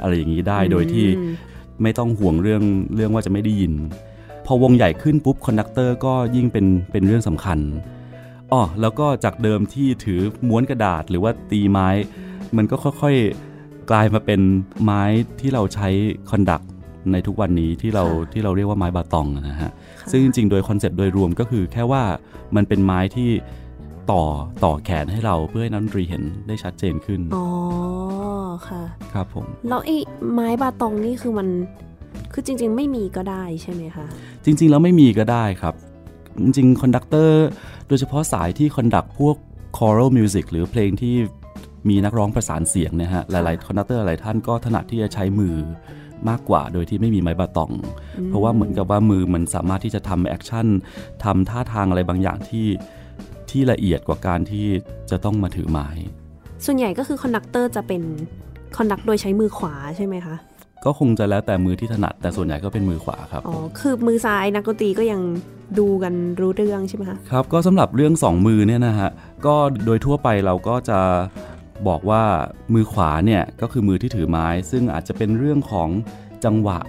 [0.01, 1.33] อะไรอย่างนี้ได้โดยที่อืม
[1.83, 2.63] ไม่ต้องห่วงเรื่อง
[2.95, 3.73] เรื่องว่าจะไม่ได้ยิน
[4.45, 7.59] พอวงใหญ่ขึ้นปุ๊บคอนดักเตอร์ก็ยิ่งเป็นเป็นเรื่องสำคัญ
[8.51, 11.87] อ๋อแล้วก็จากเดิมที่ถือม้วนกระดาษหรือว่าตีไม้
[12.57, 13.54] มันก็ค่อยๆ
[13.89, 14.41] กลายมาเป็น
[14.83, 15.01] ไม้
[15.39, 15.89] ที่เราใช้
[16.31, 16.61] conduct
[17.11, 19.71] ในทุกวันนี้ที่เราค่ะที่เราเรียกว่าไม้บาตองนะฮะค่ะ
[20.11, 22.03] ซึ่งจริงๆ โดยคอนเซปต์โดยรวมก็คือแค่ว่า
[22.55, 23.29] มันเป็นไม้ที่
[24.11, 24.23] ต่อ
[24.63, 27.45] ต่อแขนให้เราเพื่อให้นักดนตรีเห็นได้ชัดเจนขึ้น อ๋อ
[28.69, 29.97] ค่ะ ครับผม แล้วไอ้
[30.33, 31.47] ไม้บาตองนี่คือมัน
[32.33, 34.05] คือจริง ๆ ไม่มีก็ได้ใช่ไหมคะ
[34.45, 35.73] จริง ๆ แล้วไม่มีก็ได้ครับ
[36.43, 37.45] จริงๆคอนดักเตอร์
[37.87, 39.35] โดยเฉพาะสายที่ conduct พวก
[39.77, 41.15] choral music หรือเพลงที่
[41.89, 45.55] มีนักร้องประสานเสียงเนะฮะหลายๆคอนดักเตอร์หลายท่านก็ถนัดที่จะใช้มือ
[46.29, 47.71] มากกว่าโดยที่ไม่มีไม้บาตอง
[48.27, 50.67] เพราะว่าเหมือนกับว่ามือมันสามารถที่จะทำ action
[51.23, 52.67] ทำท่าทางอะไรบางอย่างที่
[53.49, 54.67] ที่ละเอียดกว่าการที่
[55.11, 55.87] จะต้องมาถือไม้
[56.65, 58.01] ส่วนใหญ่ก็คือคอนดักเตอร์จะเป็น
[58.77, 60.35] conduct โดยใช้มือขวาใช่ไหมคะ
[60.85, 65.21] ก็คงจะแล้วแต่มือที่ถนัด แต่ส่วนใหญ่ก็เป็นมือขวาครับ อ๋อ คือมือซ้ายนักดนตรีก็ยัง
[65.79, 69.09] ดูกันรู้เรื่องใช่ไหมคะ ครับ ก็สำหรับเรื่องสองมือเนี่ยนะฮะ
[69.45, 70.99] ก็โดยทั่วไปเราก็จะ
[71.87, 72.23] บอกว่า
[72.73, 75.89] มือขวาเนี่ยก็คือมือที่ถือไม้ ซึ่งอาจจะเป็นเรื่องของ
[76.45, 76.79] จังหวะ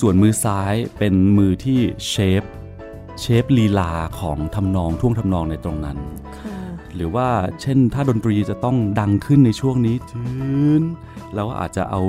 [0.00, 2.42] ส่วนมือซ้ายเป็นมือที่shape
[3.20, 5.98] shape ลีลาของทำนองท่วงทำนองในตรงนั้น
[6.38, 6.56] ค่ะ
[6.94, 7.28] หรือว่า
[7.60, 10.24] เช่นถ้าดนตรีจะต้องดังขึ้นในช่วงนี้ทื
[10.80, 10.82] น
[11.34, 12.02] เราก็อาจจะเอา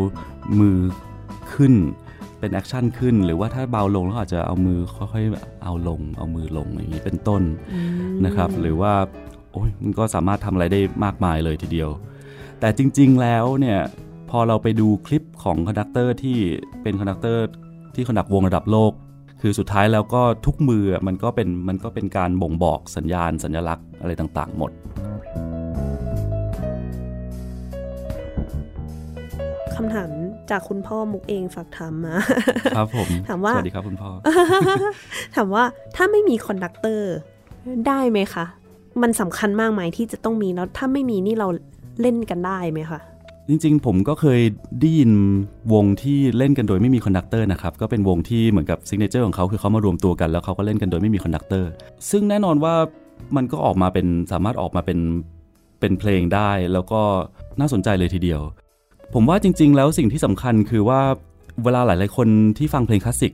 [0.59, 0.77] มือ
[1.53, 1.73] ขึ้น
[2.39, 7.41] เป็น action ขึ้น หรือว่าถ้าเบาลงเราอาจจะเอามือค่อยๆเอาลง เอามือลงอย่างนี้เป็นต้น
[7.73, 7.79] อื
[8.11, 8.93] มนะครับ หรือว่า
[9.51, 11.89] โอ้ยมันก็สามารถทำอะไรได้มากมายเลยทีเดียว
[12.59, 13.79] แต่จริงๆแล้วเนี่ย
[14.29, 16.37] พอเราไปดูคลิปของคอนดักเตอร์ที่
[16.81, 17.45] เป็นคอนดักเตอร์
[17.95, 18.91] ที่ conduct วงระดับโลก
[19.41, 24.71] คือสุดท้ายแล้วก็ทุกมือมันก็เป็นมันก็เป็นการบ่งบอกสัญญาณสัญลักษณ์อะไรต่างๆ หมด
[29.75, 30.09] คำถาม
[30.49, 32.15] จากคุณพ่อมุกเองฝากถามมา
[32.77, 34.09] ครับผม ถามว่า สวัสดีครับคุณพ่อ
[35.35, 35.63] ถามว่า
[35.95, 37.11] ถ้าไม่มีคอนดักเตอร์
[37.87, 38.45] ได้ไหมคะ
[39.01, 41.47] มันสำคัญมากไหมที่จะต้องมีแล้วถ้าไม่มีนี่เรา
[42.01, 42.99] เล่นกันได้ไหมคะ
[43.49, 44.39] จริงๆ ผมก็เคย
[44.79, 45.11] ได้ยิน
[45.73, 51.69] วงที่เล่นกันโดยไม่มีคอนดักเตอร์นะครับก็เป็นวงที่เหมือนกับ signature ของเขาคือเขามารวมตัวกันแล้วเขาก็เล่นกันโดยไม่มีคอนดักเตอร์
[52.11, 52.75] ซึ่งแน่นอนว่า
[53.35, 54.99] มันก็ออกมาเป็นสามารถออกมาเป็น
[55.79, 57.01] เป็นเพลงได้แล้วก็
[57.59, 58.41] น่าสนใจเลยทีเดียว
[59.13, 61.01] ผมว่าจริง ๆ แล้วสิ่งที่สำคัญคือว่า
[61.63, 62.27] เวลาหลาย ๆ คน
[62.57, 63.33] ที่ฟังเพลงคลาสสิก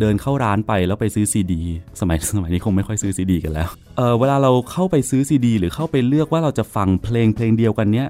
[0.00, 1.60] เดินเข้าร้านไปแล้วไปซื้อซีดี
[2.00, 8.08] สมัยสมัยนี้คงไม่ค่อยซื้อซีดีกันแล้วเออเวลาเราเข้าไปซื้อซีดีหรือเข้าไปเลือกว่าเราจะฟังเพลงเพลงเดียวกันเนี้ย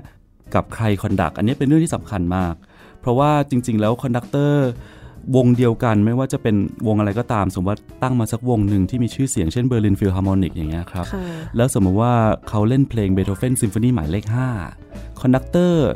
[0.55, 2.55] กับใคร conduct อันนี้เป็นเรื่องที่สำคัญมาก
[3.01, 4.67] เพราะว่าจริง ๆ แล้วคอนดักเตอร์
[5.37, 11.23] วงเดียวกันไม่ว่าจะเป็นวงอะไรก็ตาม สมมติว่าตั้งมาสักวงหนึ่งที่มีชื่อเสียงเช่นเบอร์ลินฟิลฮาร์โมนิกอย่างเงี้ยครับค่ะ
[11.57, 12.13] แล้วสมมติว่า
[12.49, 14.25] เขาเล่นเพลงเบโธเฟนซิมโฟนีหมายเลข
[14.73, 15.87] 5คอนดักเตอร์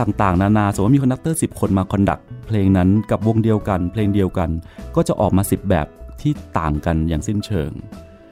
[0.00, 2.18] ต่างๆ นานา สมมติว่ามีคอนดักเตอร์10 คนมา conduct
[2.50, 4.50] เพลงนั้นกับวงเดียวกัน เพลงเดียวกัน
[4.96, 5.86] ก็จะออกมา 10 แบบ
[6.20, 7.70] ที่ต่างกันอย่างสิ้นเชิง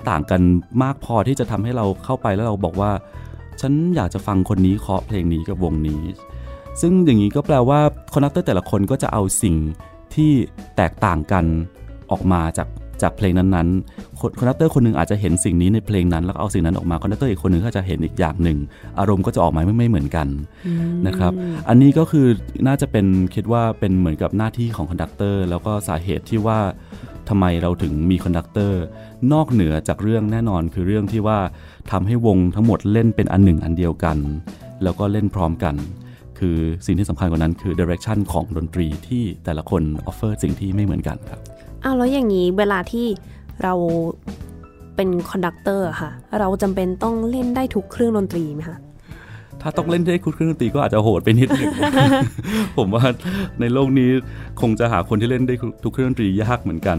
[0.09, 0.41] ต่างกัน
[0.83, 2.91] มากพอที่จะทำให้เราเข้าไปแล้วเราบอกว่า
[3.61, 6.03] ฉันอยากจะฟังคนนี้เคาะเพลงนี้กับวงนี้
[6.81, 7.81] ซึ่งอย่างนี้ก็แปลว่า
[8.13, 9.55] คอนดักเตอร์แต่ละคนก็จะเอาสิ่ง
[10.15, 10.31] ที่
[10.77, 11.45] แตกต่างกัน
[12.11, 12.69] ออกมาจาก
[13.03, 18.59] จากเพลงนั้นๆคอนดักเตอร์คนหนึ่งอาจจะเห็นสิ่งนี้ในเพลงนั้น แล้วเอาสิ่งนั้นออกมาคอนดักเตอร์อีกคนหนึ่งก็จะเห็นอีกอย่างหนึ่ง
[18.99, 20.29] อารมณ์ก็จะออกมาไม่ไม่เหมือนกัน
[21.07, 21.33] นะครับ
[21.69, 22.27] อันนี้ก็คือ
[22.67, 26.59] น่าจะเป็นคิดว่าเป็นเหมือนกับหน้าที่ของคอนดักเตอร์แล้วก็สาเหตุที่ว่า
[27.29, 28.83] ทำไมเราถึงมีคอนดักเตอร์
[29.33, 31.39] นอกเหนือจากเรื่องแน่นอนคือเรื่องที่ว่า
[31.91, 34.19] ทำให้วงทั้งหมดเล่นเป็นอันหนึ่งอันเดียวกัน
[34.83, 35.75] แล้วก็เล่นพร้อมกัน
[36.39, 41.41] คือสิ่งที่สำคัญกว่านั้นคือ direction ของดนตรีที่แต่ละคน offer สิ่งที่ไม่เหมือนกันครับ
[41.85, 43.07] อ้าวแล้วอย่างนี้เวลาที่
[43.63, 43.75] เรา
[44.97, 48.79] เป็นคอนดักเตอร์ค่ะ เราจำเป็นต้องเล่นได้ทุกเครื่องดนตรีไหมคะ
[49.63, 51.67] ถ้าต้องเล่นได้ทุกเครื่องดนตรีก็อาจจะโหดไปนิดนึง
[52.79, 53.05] ผมว่า
[53.61, 54.11] ในโลกนี้
[54.61, 56.99] คงจะหาคนที่เล่นได้ทุกเครื่องดนตรียากเหมือนกัน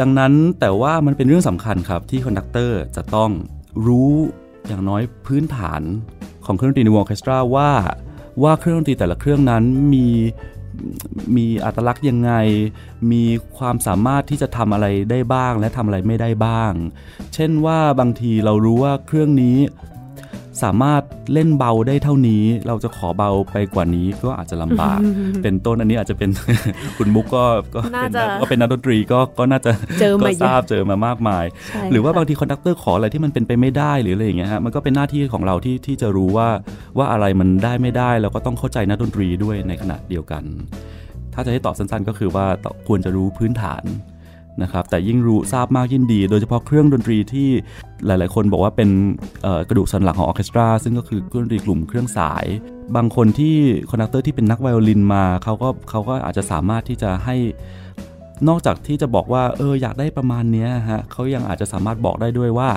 [0.00, 3.30] ดังนั้นแต่ว่ามันเป็นเรื่องสำคัญครับที่คอนดักเตอร์จะต้อง
[3.86, 4.12] รู้
[4.66, 5.82] อย่างน้อยพื้นฐาน
[6.46, 7.70] ของเครื่องดนตรีในวงออเคสตราว่า
[8.42, 10.08] ว่าเครื่องดนตรีแต่ละเครื่องนั้นมี
[11.36, 12.32] มีอัตลักษณ์ยังไง
[13.12, 13.24] มี
[13.56, 16.72] ความสามารถที่จะทำอะไรได้บ้าง และทำอะไรไม่ได้บ้าง
[17.34, 19.58] เช่นว่าบางทีเรารู้ว่าเครื่องนี้
[20.62, 24.98] สามารถเล่นเบาได้เท่านี้ เราจะขอเบาไปกว่านี้ก็อาจจะลำบาก
[25.42, 26.30] เป็นต้นอันนี้อาจจะเป็น
[26.98, 27.44] คุณมุกก็
[27.74, 29.70] ก็เป็นก็เป็นนักดนตรีก็ก็น่าจะ
[30.22, 31.44] ก็ทราบเจอมามากมาย
[31.90, 36.48] หรือว่าบางทีคอนดักเตอร์ขออะไรที่มันเป็นไปไม่ได้หรืออะไรอย่างเงี้ยฮะมันก็เป็นหน้าที่ของเราที่ที่จะรู้ว่า
[36.98, 40.42] ว่าอะไรมันได้ไม่ได้แล้วก็ต้องเข้าใจนักดนตรีด้วยในขณะเดียวกัน
[41.34, 42.46] ถ้าจะให้ตอบสั้นๆ ก็คือว่า
[42.88, 43.82] ควรจะรู้พื้นฐาน
[44.62, 47.48] นะครับแต่ยิ่งรู้ทราบมากยิ่งดี โดยเฉพาะเครื่องดนตรีที่
[48.06, 48.88] หลาย ๆ คนบอกว่าเป็น
[49.68, 52.44] กระดูกสันหลังของออเคสตรา ซึ่งก็คือเครื่องดนตรีกลุ่มเครื่องสาย
[52.96, 53.56] บางคนที่
[53.90, 57.36] คอนดักเตอร์ที่เป็นนักไวโอลินมาเขาก็เขาก็อาจจะสามารถที่จะให้
[58.48, 62.70] นอกจากที่จะบอกว่าเอออยากได้ประมาณนี้ฮะเขายังอาจจะสามารถบอกได้ด้วยว่า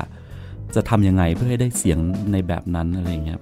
[0.75, 1.99] จะทำยังไงเพื่อให้ได้เสียง
[2.31, 3.39] ในแบบนั้นอะไรเงี้ย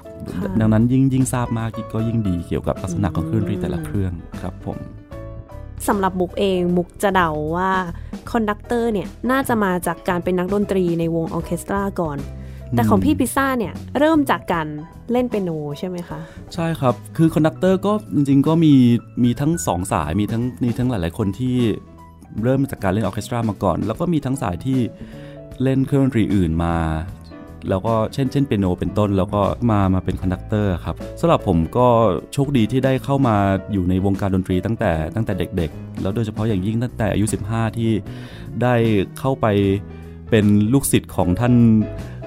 [0.59, 4.77] ดังนั้นยิ่งยิ่งทราบมากก็ยิ่งดีเกี่ยวกับลักษณะของเครื่องดนตรีแต่ละเครื่องครับผม
[5.87, 7.71] สำหรับมุกเองมุกจะเดาว่า
[8.31, 12.17] คอนดักเตอร์เนี่ยน่าจะมาจากการเป็นนักดนตรีในวงออเคสตราก่อน
[12.75, 14.67] แต่ของพี่พิซซ่าเนี่ยเริ่มจากการ
[15.11, 16.19] เล่นเปียโนใช่ไหมคะ
[16.53, 18.73] ใช่ครับ คือคอนดักเตอร์ก็จริงๆก็มี
[19.23, 21.57] มีทั้งสองสายมีทั้งมีทั้งหลาย ๆ คนที่
[22.43, 24.79] เริ่มจากการเล่นออเคสตรามาก่อน แล้วก็มีทั้งสายที่
[25.63, 26.75] เล่นเครื่องดนตรีอื่นมา
[27.69, 29.41] แล้วก็เช่นเช่นเปียโนเป็นต้น แล้วก็
[29.71, 31.87] มามาเป็น conductor ครับสำหรับผมก็
[32.33, 33.35] โชคดีที่ได้เข้ามา
[33.73, 37.91] อยู่ในวงการดนตรีตั้งแต่ตั้งแต่เด็ก ๆ แล้วโดยเฉพาะอย่างยิ่งตั้งแต่อายุ 15 ที่
[38.61, 38.75] ได้
[39.19, 39.47] เข้าไป
[40.29, 41.53] เป็นลูกศิษย์ของท่าน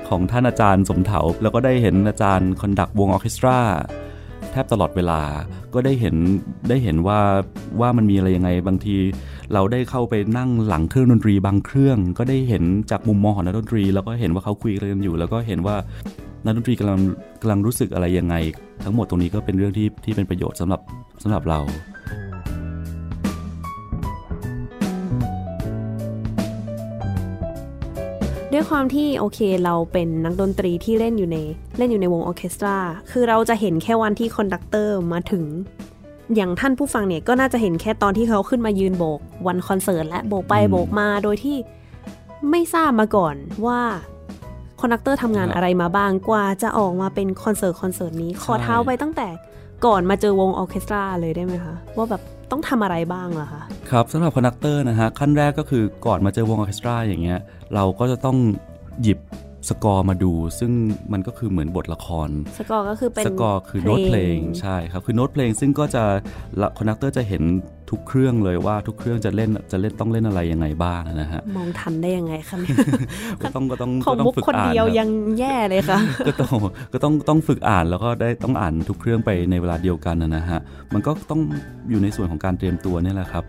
[0.09, 3.59] ของท่านอาจารย์สมเถาแล้วก็ได้เห็นอาจารย์ conduct วงออเคสตรา
[4.53, 5.21] แทบตลอดเวลา
[5.75, 6.15] ก็ได้เห็น
[6.69, 7.21] ได้เห็นว่า
[7.81, 8.97] ว่ามันมีอะไรยังไงบางที
[9.53, 15.77] เราได้เข้าไปนั่งหลังเครื่องดนตรีบางเครื่อง ก็ได้เห็นจากมุมมองของนักดนตรี แล้วก็เห็นว่าเขาคุยกันอยู่ แล้วก็เห็นว่า
[16.45, 17.01] นักดนตรีกำลัง
[17.41, 18.35] กำลังรู้สึกอะไรยังไง
[18.85, 20.81] ทั้งหมดตรงนี้ก็เป็นเรื่องที่ที่เป็นประโยชน์สำหรับ
[21.23, 21.61] สำหรับเรา
[28.53, 31.37] ด้วยความที่โอเคเราเป็นนักดนตรีที่เล่นอยู่ใน
[31.79, 32.77] เล่นอยู่ในวงออเคสตรา
[33.11, 35.45] คือเราจะเห็นแค่วันที่ conductor มาถึง
[36.35, 41.57] อย่างท่านผู้ฟังเนี่ยก็น่าจะเห็นแค่ตอนที่เขาขึ้นมายืนโบก วันคอนเสิร์ตและโบกไปโบกมาโดยที่
[42.51, 43.35] ไม่ทราบมาก่อน
[43.67, 43.81] ว่า
[44.81, 49.29] conductor ทำงานอะไรมาบ้างกว่าจะออกมาเป็นคอนเสิร์ตคอนเสิร์ตนี้ขอเท้าไปตั้งแต่
[49.87, 57.41] ก่อนมาเจอวงออเคสตราเลยได้ไหมคะว่าแบบ ต้องทำอะไรบ้างล่ะคะ ครับสำหรับ conductor นะฮะขั้นแรกก็คือก่อนมาเจอวงออเคสตราอย่างเงี้ย
[57.75, 58.37] เราก็จะต้อง
[59.03, 59.19] หยิบ
[59.69, 60.73] สกอร์มาดูซึ่ง
[61.13, 66.05] มันก็คือเหมือนบทละคร สกอร์ก็คือเป็นสกอรคือโน้ตเพลงใช่ครับคือโน้ตเพลงซึ่งก็จะ
[66.79, 67.43] conductor จะเห็น
[67.91, 72.59] ทุกเครื่องเลยว่าทุกเครื่องจะเล่นจะเล่นต้องเล่นอะไรยังไงบ้างนะฮะมองทันได้ยังไงคะ
[73.43, 76.53] ก็ต้องก็ต้องก็ต้องฝึกอ่านคนเดียวยังแย่เลยค่ะก็ต้อง
[76.93, 80.61] ก็ต้องต้องฝึกอ่านแล้วก็ได้ต้องอ่านทุกเครื่องไปในเวลาเดียวกันนะฮะ
[80.93, 81.41] มันก็ต้อง
[81.91, 83.45] อยู่ในส่วนของการเตรียมตัวนี่แหละครับ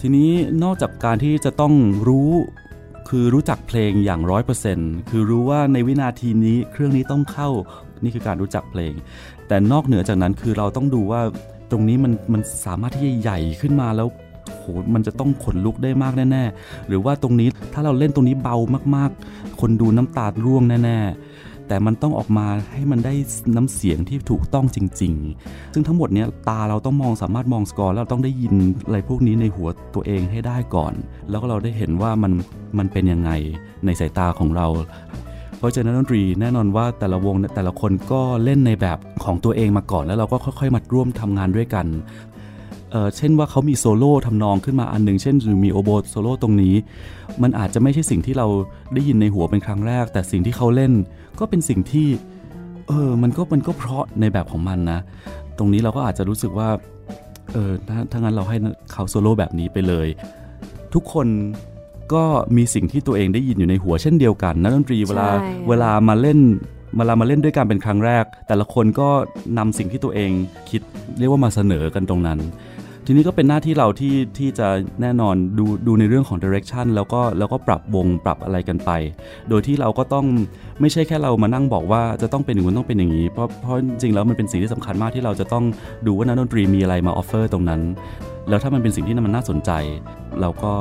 [0.00, 0.30] ทีนี้
[0.64, 1.72] นอกจากการที่จะต้อง
[2.08, 2.30] รู้
[3.08, 7.48] คือรู้จักเพลงอย่างร้อยเปอร์เซ็นต์คือรู้ว่าในวินาทีนี้เครื่องนี้ต้องเข้า
[8.02, 8.92] นี่คือการรู้จักเพลง
[9.48, 11.20] แต่นอกเหนือจากนั้นคือเราต้องดูว่า
[11.70, 14.08] ตรงนี้มันมันสามารถที่จะใหญ่ขึ้นมาแล้ว
[14.46, 14.64] โห
[14.94, 18.56] มันจะต้องขนลุกได้มากแน่ ๆ หรือว่าตรงนี้ถ้าเราเล่นตรงนี้เบา
[18.96, 21.35] มากๆ คนดูน้ำตาร่วงแน่ ๆ
[21.68, 23.14] แต่มันต้องออกมาให้มันได้
[23.56, 25.12] น้ำเสียงที่ถูกต้องจริง
[25.42, 28.54] ๆ ซึ่งทั้งหมดเนี้ยตาเราต้องมองสามารถมองสกอร์แล้วต้องได้ยิน
[28.86, 30.92] อะไรพวกนี้ในหัวตัวเองให้ได้ก่อน
[31.30, 32.32] แล้วก็เราได้เห็นว่ามัน
[32.78, 33.30] มันเป็นยังไง
[33.84, 34.66] ในสายตาของเรา
[35.58, 41.86] เพราะฉะนั้นดนตรีแน่นอนว่าแต่ละวงแต่ละคนก็เล่นในแบบของตัวเองมาก่อน แล้วเราก็ค่อยๆมาร่วมทำงานด้วยกัน
[43.16, 46.74] เช่นว่าเขามีโซโล่ทำนองขึ้นมาอันหนึ่งเช่นมีโอโบโซโล่ตรงนี้
[47.42, 48.46] มันอาจจะไม่ใช่สิ่งที่เรา
[48.94, 50.92] ได้ยินในหัวเป็นครั้งแรก แต่สิ่งที่เขาเล่น
[51.40, 52.08] ก็เป็นสิ่งที่
[52.88, 55.00] เออมันก็มันก็เพราะในแบบของมันนะ
[55.58, 56.68] ตรงนี้เราก็อาจจะรู้สึกว่า
[57.52, 58.56] เออถ้าถ้างั้นเราให้
[58.92, 60.08] เขาโซโล่แบบนี้ไปเลย
[60.94, 61.26] ทุกคน
[62.14, 62.24] ก็
[62.56, 66.38] มีสิ่งที่ตัวเองได้ยินอยู่ในหัวเช่นเดียวกันนักดนตรีเวลาใช่เวลามาเล่น
[66.96, 69.08] เวลามาเล่นด้วยกันเป็นครั้งแรก แต่ละคนก็
[69.58, 70.30] นำสิ่งที่ตัวเอง
[70.70, 70.82] คิด
[71.18, 72.38] เรียกว่ามาเสนอกันตรงนั้น
[73.08, 74.68] ทีนี้ก็เป็นหน้าที่เราที่ที่จะ
[75.00, 78.90] แน่นอนดูดูในเรื่องของ direction แล้วก็แล้วก็ปรับวงปรับอะไรกันไป
[79.48, 80.26] โดยที่เราก็ต้อง
[80.80, 85.64] ไม่ใช่แค่เรามานั่งบอกว่าจะต้องเป็นอย่างนู้นต้องเป็นอย่างนี้ เพราะเพราะจริงแล้วมันเป็นสิ่งที่สำคัญมากที่เราจะต้อง
[86.06, 87.80] ดูว่านักดนตรีมีอะไรมา offer ตรงนั้น
[88.48, 89.70] แล้วถ้ามันเป็นสิ่งที่มันน่าสนใจ
[90.40, 90.72] เราก็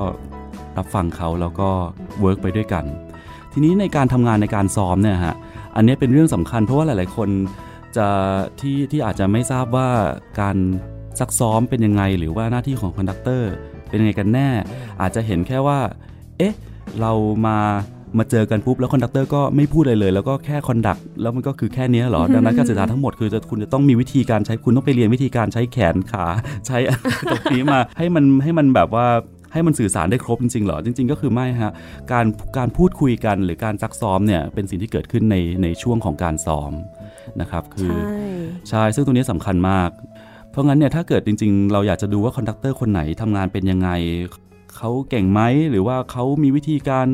[0.78, 1.70] รับฟังเขาแล้วก็
[2.22, 2.86] work ไปด้วยกัน
[3.54, 5.36] ทีนี้ในการทำงานในการซ้อมเนี่ยฮะ
[5.76, 7.30] อันนี้เป็นเรื่องสำคัญเพราะว่าหลาย ๆ คน
[7.98, 8.08] จะ
[8.60, 9.90] ที่ที่อาจจะไม่ทราบว่า
[10.42, 10.58] การ
[11.20, 13.52] ซักซ้อมเป็นยังไง หรือว่าหน้าที่ของ conductor
[13.90, 14.50] เป็นยังไงกันแน่
[15.02, 15.80] อาจจะเห็นแค่ว่า
[16.38, 16.56] เอ๊ะ
[17.02, 17.12] เรา
[17.46, 17.58] มา
[18.18, 26.26] มาเจอกันปุ๊บแล้ว conductor ก็ไม่พูดอะไรเลย แล้วก็แค่ conduct แล้วมันก็คือแค่เนี้ยเหรอ ดังนั้นการสื่อสารทั้งหมดคือจะคุณจะต้องมีวิธีการใช้คุณต้องไปเรียนวิธีการใช้แขนขา
[26.68, 26.78] ใช้
[27.32, 29.08] ตรงนี้มาให้มันให้มันแบบว่า
[29.54, 31.74] ให้มันสื่อสารได้ครบจริงๆเหรอ จริง ๆ ก็คือไม่ฮะ
[32.12, 32.26] การ
[32.58, 36.72] การพูดคุยกันหรือการซักซ้อมเนี่ยเป็นสิ่งที่เกิดขึ้นในในช่วงของการซ้อม
[37.42, 38.18] นะครับคือใช่
[38.70, 39.90] ใช่ซึ่งตรงนี้สำคัญมาก
[40.56, 43.90] เพราะงั้นเนี่ยถ้าเกิดจริง ๆ เราอยากจะดูว่า conductor คนไหนทำงานเป็นยังไง
[44.76, 47.08] เขาเก่งไหมหรือว่าเขามีวิธีการ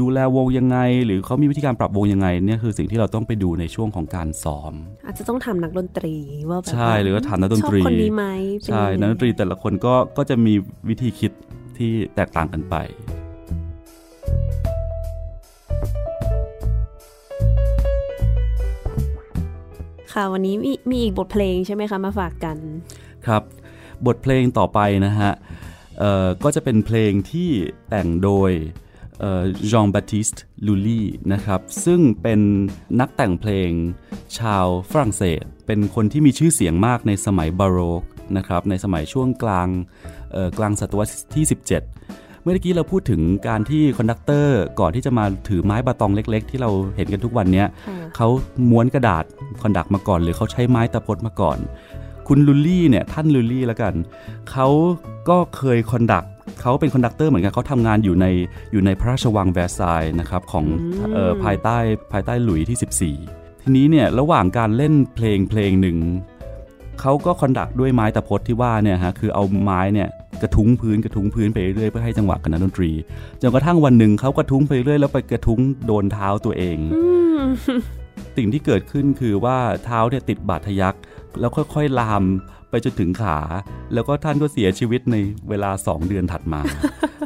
[0.00, 4.72] ดูแลวงยังไง หรือเขามีวิธีการปรับวงยังไงเนี่ยคือสิ่งที่เราต้องไปดูในช่วงของการซ้อม
[5.06, 6.14] อาจจะต้องถามนักดนตรี
[6.50, 8.24] ว่าแบบใช่หรือว่าถามนักดนตรีชอบคนนี้ไหม
[8.60, 10.54] เป็นใช่ยังไงนักดนตรีแต่ละคนก็ก็จะมี
[10.88, 11.32] วิธีคิด
[11.78, 12.76] ที่แตกต่างกันไป
[20.12, 22.56] ค่ะวันนี้มีมีอีกบทเพลงใช่ไหมคะมาฝากกัน
[23.26, 23.42] ครับ
[24.06, 25.32] บทเพลงต่อไปนะฮะ
[26.44, 27.50] ก็จะเป็นเพลงที่
[27.88, 28.50] แต่งโดย
[29.72, 32.40] จองบัติสต์ลูลี่นะครับซึ่งเป็น
[33.00, 33.70] นักแต่งเพลง
[34.38, 38.02] ชาวฝรั่งเศส เป็นคนที่มีชื่อเสียงมากในสมัยบาโรก
[38.36, 39.68] นะครับในสมัยช่วงกลาง
[40.58, 48.28] กลางศตวรรษที่ 17 เมื่อกี้เราพูดถึงการที่ conductor ก่อนที่จะมาถือไม้ baton เล็ก ๆ ที่เราเห็นกันทุกวันเนี้ยค่ะเขา
[48.70, 49.24] ม้วนกระดาษ
[49.62, 51.58] conduct มาก่อน หรือเขาใช้ไม้ตะพดมาก่อน
[52.28, 53.94] คุณลุลลี่เนี่ยท่านลุลลี่แล้วกัน
[54.50, 54.68] เขา
[55.28, 56.24] ก็เคย conduct
[56.60, 58.26] เขาเป็น conductor เหมือนกันเขาทำงานอยู่ใน
[58.72, 61.78] อยู่ในพระราชวังแวร์ซายน์นะครับของอืมเออภายใต้
[62.12, 65.98] ภายใต้หลุยส์ที่ 14 ทีนี้เนี่ยระหว่างการเล่นเพลงเพลงหนึ่ง
[67.00, 70.08] เขาก็ conduct ด้วยไม้ตะพดที่ว่าเนี่ยฮะคือเอาไม้เนี่ย
[70.42, 72.90] กระทุ้งพื้นกระทุ้งพื้นไปเรื่อยๆเพื่อให้จังหวะกับนักดนตรี
[73.42, 77.02] จนกระทั่งวันหนึ่งเขากระทุ้งไปเรื่อยแล้วไปกระทุ้งโดนเท้าตัวเองอื
[77.40, 77.42] ม
[78.36, 80.94] สิ่งที่เกิดขึ้นคือว่าเท้าเนี่ยติดบาดทะยัก
[81.40, 82.24] แล้วค่อยๆลาม
[82.70, 83.38] ไปจนถึงขา
[83.94, 85.16] แล้วก็ท่านก็เสียชีวิตใน
[85.48, 86.60] เวลา 2 เดือนถัดมา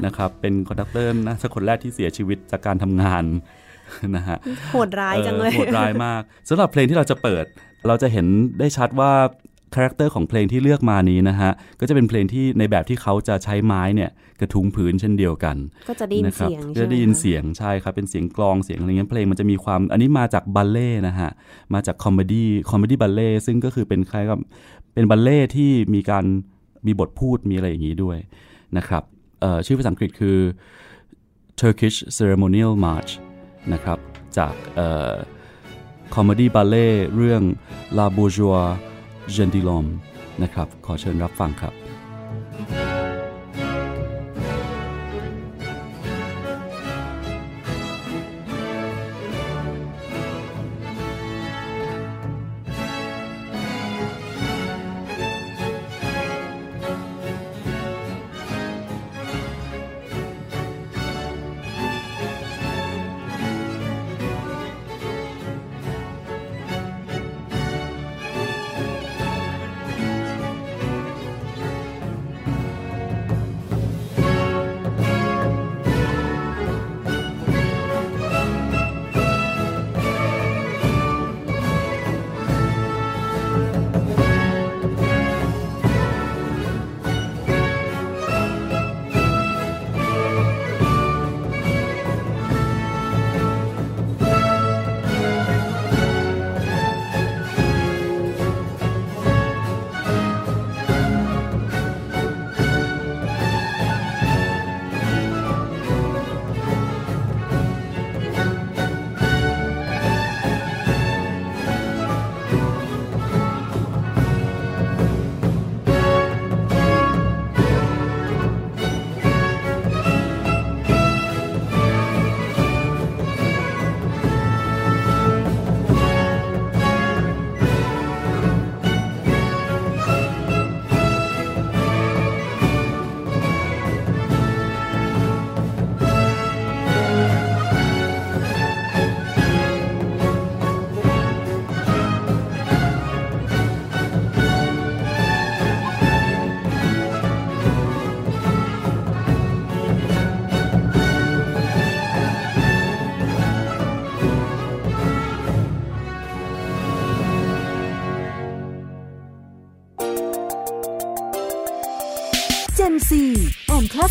[0.06, 3.24] นะครับเป็น conductor นะคนแรกที่เสียชีวิตจากการทำงาน
[4.16, 4.38] นะฮะ
[4.72, 7.44] โหดร้ายจังเลยอ๋อโหดร้ายมากสำหรับเพลงที่เราจะเปิด
[7.86, 8.26] เราจะเห็น
[8.58, 9.12] ได้ชัดว่า
[9.74, 11.50] character ของเพลงที่เลือกมานี้นะฮะ
[11.80, 14.10] ก็จะเป็นเพลงที่ในแบบที่เขาจะใช้ไม้เนี่ย
[14.40, 15.56] กระทุ้งพื้นเช่นเดียวกัน
[15.88, 21.30] ก็จะได้ยินนะครับเสียงจะใช่ไหมได้ยินค่ะเสียงใช่ครับ เป็นเสียงกลองเสียงอะไรเงี้ยเพลงมันจะมีความอันนี้มาจากบัลเลต์นะฮะ
[21.74, 24.38] มาจาก comedy comedy ballet ซึ่งก็คือเป็นคล้ายกับ
[24.94, 26.24] เป็นบัลเลต์ที่มีการ
[26.86, 28.18] มีบทพูดมีอะไรอย่างนี้ด้วย
[28.76, 29.02] นะครับ
[29.40, 30.38] เอ่อชื่อภาษาอังกฤษคือ
[31.60, 33.12] Turkish Ceremonial March
[33.72, 33.98] นะครับ
[34.38, 34.54] จาก
[36.14, 37.42] คอมเมดี้บัลเล่เรื่อง
[37.98, 38.68] La Bourgeois
[39.34, 39.86] Gentilom
[40.42, 41.83] นะครับ ขอเชิญรับฟังครับ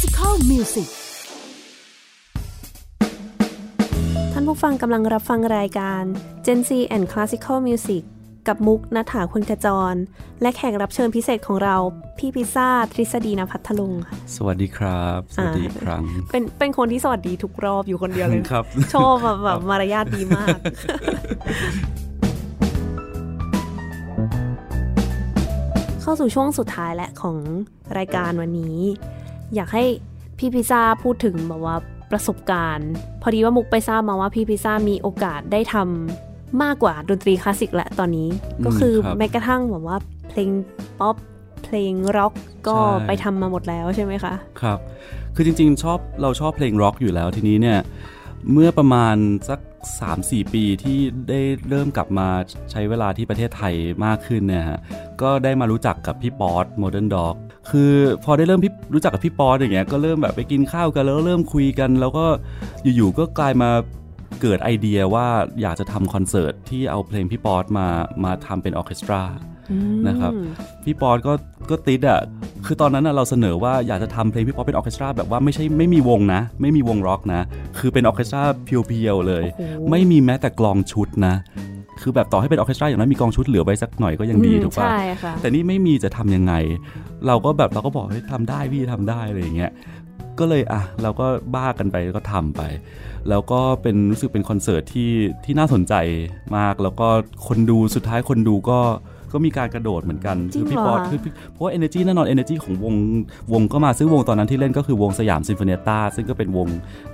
[0.03, 0.89] Classical Music
[4.33, 6.03] ท่านผู้ฟังกำลังรับฟังรายการ
[6.45, 8.03] Gen Z and Classical Music
[8.47, 9.95] กับมุกนัฐาคุณขจร
[10.41, 11.75] และแขกรับเชิญพิเศษของเรา
[12.17, 20.57] พี่พิซซ่าทฤษฎีนภัทรลุงค่ะ สวัสดีครับ สวัสดีอีกครั้ง เป็นเป็นคนที่สวัสดีทุกรอบอยู่คนเดียวเลยครับ ชอบแบบแบบมารยาทดีมาก
[26.01, 27.37] เข้าสู่ช่วงสุดท้ายและของ
[27.97, 28.79] รายการวันนี้
[29.55, 29.83] อยากให้
[30.37, 31.75] พี่พิซซ่าพูดถึงแบบว่า
[32.11, 32.89] ประสบการณ์
[33.21, 38.27] พอดีว่ามุกไปทราบมาว่าพี่พิซซ่ามีโอกาสได้ทำมากกว่าดนตรีคลาสสิกแหละตอนนี้
[38.65, 39.97] ก็คือครับแม้กระทั่งแบบว่า
[40.29, 40.49] เพลง
[40.99, 41.15] ป๊อป
[41.63, 42.33] เพลงร็อก
[42.67, 44.79] ก็ใช่ไปทำมาหมดแล้วใช่ไหมคะครับ
[45.35, 47.79] คือจริงๆชอบเราชอบเพลงร็อกอยู่แล้วทีนี้เนี่ย
[48.51, 49.15] เมื่อประมาณ
[49.49, 49.59] สัก
[50.07, 50.99] 3-4 ปีที่
[51.29, 51.39] ได้
[51.69, 52.27] เริ่มกลับมา
[52.71, 53.73] ใช้เวลาที่ประเทศไทย
[54.05, 54.79] มากขึ้นเนี่ยฮะ
[55.21, 57.35] ก็ได้มารู้จักกับพี่ป๊อต Modern Dog
[57.69, 57.93] คือ
[58.23, 62.25] พอได้เริ่มพี่รู้จักกับพี่ป๊อตอย่างเงี้ยก็เริ่มแบบไปกินข้าวกันแล้วเริ่มคุยกัน แล้วก็
[62.95, 63.69] อยู่ๆก็กลายมา
[64.41, 65.27] เกิดไอเดียว่า
[65.61, 67.87] อยากจะทำคอนเสิร์ตที่เอาเพลงพี่ป๊อตมา
[68.23, 69.21] มาทำเป็นออร์เคสตรา
[70.07, 70.31] นะครับ
[70.83, 71.33] พี่ป๊อตก็
[71.69, 72.19] ก็ติดอะ
[72.65, 77.41] คือตอนนั้นน่ะเราเสนอว่าอยากจะทำเพลงพี่ป๊อตเป็นออร์เคสตราแบบว่าไม่ใช่ไม่มีวงนะ ไม่มีวงร็อกนะ
[77.77, 79.61] คือเป็นออร์เคสตรา pure ๆเลยโอ้โห
[79.91, 81.35] ไม่มีแม้แต่กลองชุดนะ
[82.01, 86.53] คือแบบต่อให้เป็นออร์เคสตราอย่างนั้นมีกลองชุดเหลือไว้สักหน่อยก็ยังดีอืมถูกปะใช่ค่ะแต่นี่ไม่มีจะทำยังไง
[87.27, 89.71] เราก็แบบเราก็บอกเฮ้ยทำได้พี่ทำได้อะไรอย่างเงี้ย
[90.39, 91.25] ก็เลยอะเราก็
[91.55, 92.61] บ้ากันไปก็ทำไป
[93.29, 95.11] แล้วก็เป็นรู้สึกเป็นคอนเสิร์ตที่
[95.45, 95.93] ที่น่าสนใจ
[96.57, 97.07] มาก แล้วก็
[97.47, 98.79] คนดูสุดท้ายคนดูก็
[99.33, 102.95] ก็มีการกระโดดเหมือนกันจริงคืพี่เหรอป๊อดคือพี่เพราะว่า energy แน่นอน energy ของวง
[103.53, 106.67] วงก็มาซึ่งวงตอนนั้นที่เล่นก็คือวงสยามซิมโฟเนียต้าซึ่งก็เป็นวง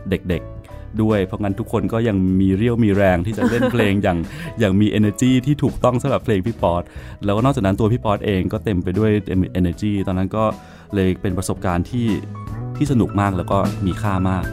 [0.10, 0.59] เด็กๆ
[1.04, 4.18] ด้วย เพราะงั้นทุกคนก็ยังมีเรี่ยวมีแรงที่จะเล่นเพลงอย่าง
[4.60, 6.84] อย่างมี energy ที่ถูกต้องสำหรับเพลงพี่ป๊อต
[7.26, 9.12] แล้วก็นอกจากนั้นตัวพี่ป๊อตเองก็เต็มไปด้วย
[9.60, 10.44] energy ตอนนั้นก็
[10.96, 12.08] เลยเป็นประสบการณ์ที่
[12.78, 14.46] ที่สนุกมากแล้วก็มีค่ามาก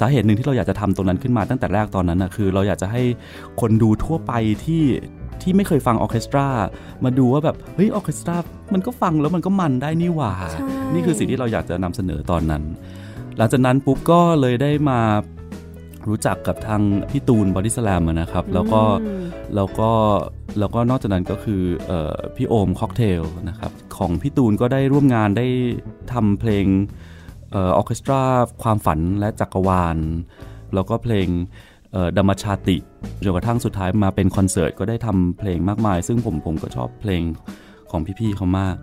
[0.00, 3.02] สาเหตุหนึ่งที่เราอยากจะทำตรงนั้นขึ้นมาตั้งแต่แรกตอนนั้นนะคือเราอยากจะให้
[3.60, 4.32] คนดูทั่วไป
[4.64, 4.82] ที่
[5.42, 6.46] ที่ไม่เคยฟังออร์เคสตรา
[7.04, 8.36] มาดูว่าแบบ เฮ้ยออร์เคสตรา
[8.72, 12.62] มันก็ฟังแล้วมันก็มันได้นี่หว่าใช่นี่คือสิ่งที่เราอยากจะนำเสนอตอนนั้น
[13.36, 15.00] หลังจากนั้นปุ๊บก็เลยได้มา
[16.08, 19.24] รู้จักกับทางพี่ตูนบอดี้สแลมนะครับ แล้วก็อืม
[19.56, 19.90] แล้วก็
[20.58, 25.46] แล้วก็นอกจากนั้นก็คือเออพี่โอมค็อกเทลนะครับ ของพี่ตูนก็ได้ร่วมงานได้
[26.12, 26.66] ทำเพลง
[27.52, 28.22] เอออร์เคสตรา
[28.62, 29.98] ความฝันและจักรวาล
[30.74, 31.69] แล้วก็เพลงเอ่อ
[32.16, 32.78] ดัมมชาติ
[33.24, 37.22] จนกระทั่งสุดท้ายมาเป็นคอนเสิร์ตก็ได้ทำเพลงมากมาย ซึ่งผมผมก็ชอบเพลง
[37.90, 38.76] ของพี่ๆเขามาก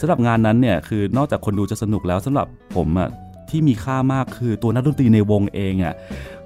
[0.00, 3.08] สำหรับงานนั้นเนี่ยคือนอกจากคนดูจะสนุกแล้วสำหรับผมอะ
[3.50, 5.94] ที่มีค่ามากคือตัวนักดนตรีในวงเองอะ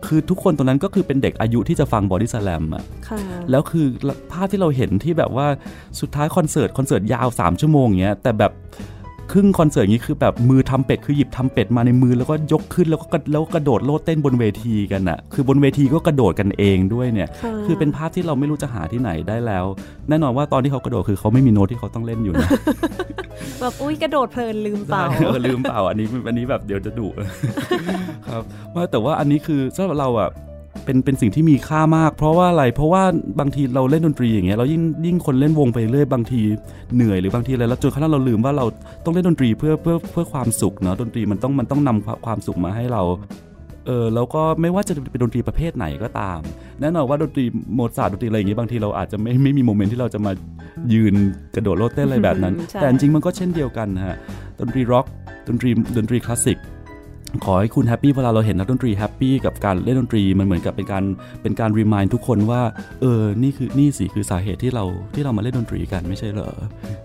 [0.06, 3.18] คือทุกคนตรงนั้นก็คือเป็นเด็กอายุที่จะฟังบอดี้สแลมอะค่ะ
[3.50, 3.86] แล้วคือ
[4.32, 5.46] ภาพที่เราเห็นที่แบบว่า
[6.00, 8.52] สุดท้ายคอนเสิร์ตคอนเสิร์ตยาว 3 ชั่วโมงอย่างเงี้ยแต่แบบ
[9.32, 19.64] ครึ่งคอนเสิร์ตนี้คือแบบมือทำเป็ดคือหยิบทำเป็ดมาในมือแล้วก็ยกขึ้นแล้วก็กระแล้วก็กระโดดโลดเต้นบนเวทีกันอะคือบนเวทีก็กระโดดกันเองด้วยเนี่ยค่ะคือเป็นภาพที่เราไม่รู้จะหาที่ไหนได้แล้ว
[20.08, 22.50] แน่นอนว่าตอนที่เขากระโดดคือเขาไม่มีโน้ตที่เขาต้องเล่นอยู่นะ
[23.60, 27.08] แบบอุ้ยกระโดดเพลินลืมเปล่าเออลืมเปล่าอันนี้อันนี้แบบเดี๋ยวจะดุ
[28.28, 28.42] ครับ
[28.74, 30.30] ว่าแต่ว่าอันนี้คือสำหรับเราอะ
[30.86, 33.02] เป็นเป็นสิ่งที่มีค่ามาก เพราะว่าอะไรเพราะว่า
[33.40, 36.40] บางทีเราเล่นดนตรีอย่างเงี้ยเรายิ่งยิ่งคนเล่นวงไปเรื่อยบางที
[36.94, 38.66] เหนื่อยหรือบางทีอะไรแล้วจนกระทั่งเราลืมว่าเรา
[39.04, 43.02] ต้องเล่นดนตรีเพื่อเพื่อเพื่อความสุขเนาะดนตรีมันต้องมันต้องนำความความสุขมาให้เรา
[43.86, 46.38] เออแล้วก็ไม่ว่าจะเป็นดนตรีประเภทไหนก็ตาม
[46.80, 50.32] แน่นอนว่าดนตรีโมซาร์ทดนตรีอะไรอย่างเงี้ยบางทีเราอาจจะไม่ไม่มี moment ที่เราจะมา
[50.94, 51.14] ยืน
[51.54, 54.16] กระโดดโลดเต้นอะไรแบบนั้นใช่แต่จริงๆมันก็เช่นเดียวกันนะฮะ
[54.60, 55.06] ดนตรีร็อก
[55.48, 56.58] ดนตรีดนตรีคลาสสิก
[57.44, 61.04] ขอให้คุณ happy เวลาเราเห็นนักดนตรี happy กับการเล่นดนตรีมันเหมือนกับเป็นการ
[61.42, 62.62] เป็นการ remind ทุกคนว่า
[63.00, 66.50] เออนี่คือนี่สิคือสาเหตุที่เราที่เรามาเล่นดนตรีกันไม่ใช่เหรอ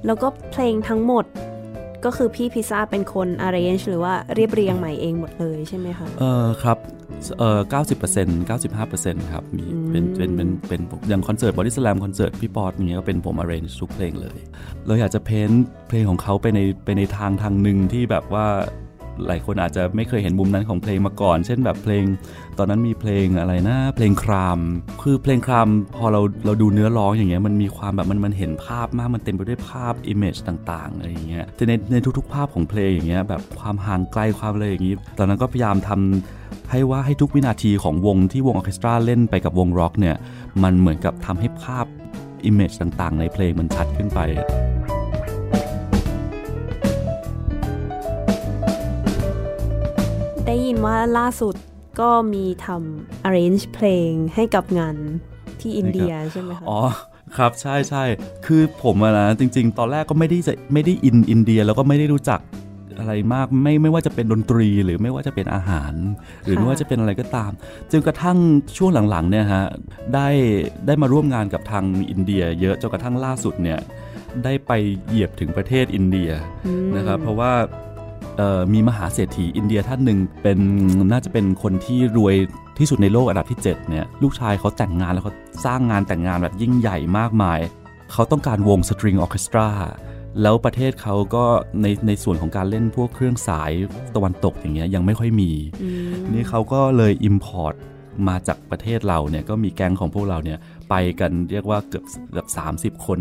[0.05, 1.25] แล้วก็เพลงทั้งหมด
[2.05, 6.77] ก็คือพี่พิซซ่าเป็นคน arrange หรือว่าเรียบเรียงใหม่เองหมดเลยใช่ไหมคะ เออครับ
[7.39, 14.37] เออเก้าสิบเปอร์เซ็นต์เก้าสิบห้าเปอร์เซ็นต์ครับ มีเป็นเป็นเป็นเป็นอย่างคอนเสิร์ตบอดี้สแลมคอนเสิร์ตพี่ป๊อดอย่างเงี้ยก็เป็นผม arrange ทุกเพลงเลย
[14.87, 18.45] เราอยากจะ paint เพลงของเขาไปในไปในทางทางหนึ่งที่แบบว่า
[19.27, 22.03] หลายคนอาจจะไม่เคยเห็นมุมนั้นของเพลงมาก่อน เช่นแบบเพลง
[22.57, 24.59] ตอนนั้นมีเพลงอะไรนะ เพลงคราม
[25.01, 40.15] คือเพลงครามพอเราเราดูเนื้อร้องอย่างเงี้ยมันมีความแบบมันมันเห็นภาพมากมันเต็มไปด้วยภาพ image ต่างๆอะไรอย่างเงี้ยแต่ในในทุกๆ ภาพของเพลงอย่างเงี้ยแบบความห่างไกลความอะไรอย่างงี้ ตอนนั้นก็พยายามทำให้ว่าให้ทุกวินาทีของวงที่วงออร์เคสตราเล่นไปกับวงร็อกเนี่ย
[40.63, 41.85] มันเหมือนกับทำให้ภาพ
[42.45, 44.19] image ต่างๆ ในเพลงมันชัดขึ้นไป
[50.47, 51.55] ได้ยินว่าล่าสุด
[51.99, 54.95] ก็มีทำ arrange เพลงให้กับงาน
[55.59, 56.79] ที่อินเดียใช่ไหมคะอ๋อ
[57.37, 58.03] ครับใช่ใช่
[58.45, 62.39] คือผมอะนะจริง ๆ ตอนแรกก็ไม่ได้จะไม่ได้อินอินเดียแล้วก็ไม่ได้รู้จัก
[62.99, 65.93] อะไรมากไม่ไม่ว่าจะเป็นดนตรีหรือไม่ว่าจะเป็นอาหาร
[66.43, 67.51] หรือไม่ว่าจะเป็นอะไรก็ตาม
[67.91, 68.37] จนกระทั่ง
[68.77, 69.65] ช่วงหลังๆเนี่ยฮะ
[70.13, 70.27] ได้
[70.85, 73.79] ได้มาร่วมงานกับทางอินเดีย เยอะจนกระทั่งล่าสุดเนี่ย
[74.43, 74.71] ได้ไป
[75.07, 76.31] เหยียบถึงประเทศอินเดีย
[76.97, 77.53] นะครับเพราะว่า
[78.73, 80.59] มีมหาเศรษฐีอินเดียท่านหนึ่งเป็น
[81.11, 82.35] น่าจะเป็นคนที่รวย
[82.79, 85.33] ที่สุดในโลกอันดับที่ 7 เนี่ย ลูกชายเขาแต่งงานแล้วเขา
[85.65, 87.59] สร้างงานแต่งงานแบบยิ่งใหญ่มากมาย
[88.11, 89.69] เขาต้องการวงสตริงออเคสตรา
[90.41, 91.45] แล้วประเทศเขาก็
[91.81, 93.71] ในในส่วนของการเล่นพวกเครื่องสาย
[94.15, 95.51] ตะวันตกอย่างเงี้ยยังไม่ค่อยมี
[96.33, 97.75] นี่เขาก็เลย Import
[98.27, 100.59] มาจากประเทศเราเนี่ยก็มีแก๊งของพวกเราเนี่ย
[100.89, 102.47] ไปกันเรียกว่าเกือบเกือบ
[102.97, 103.19] 30คน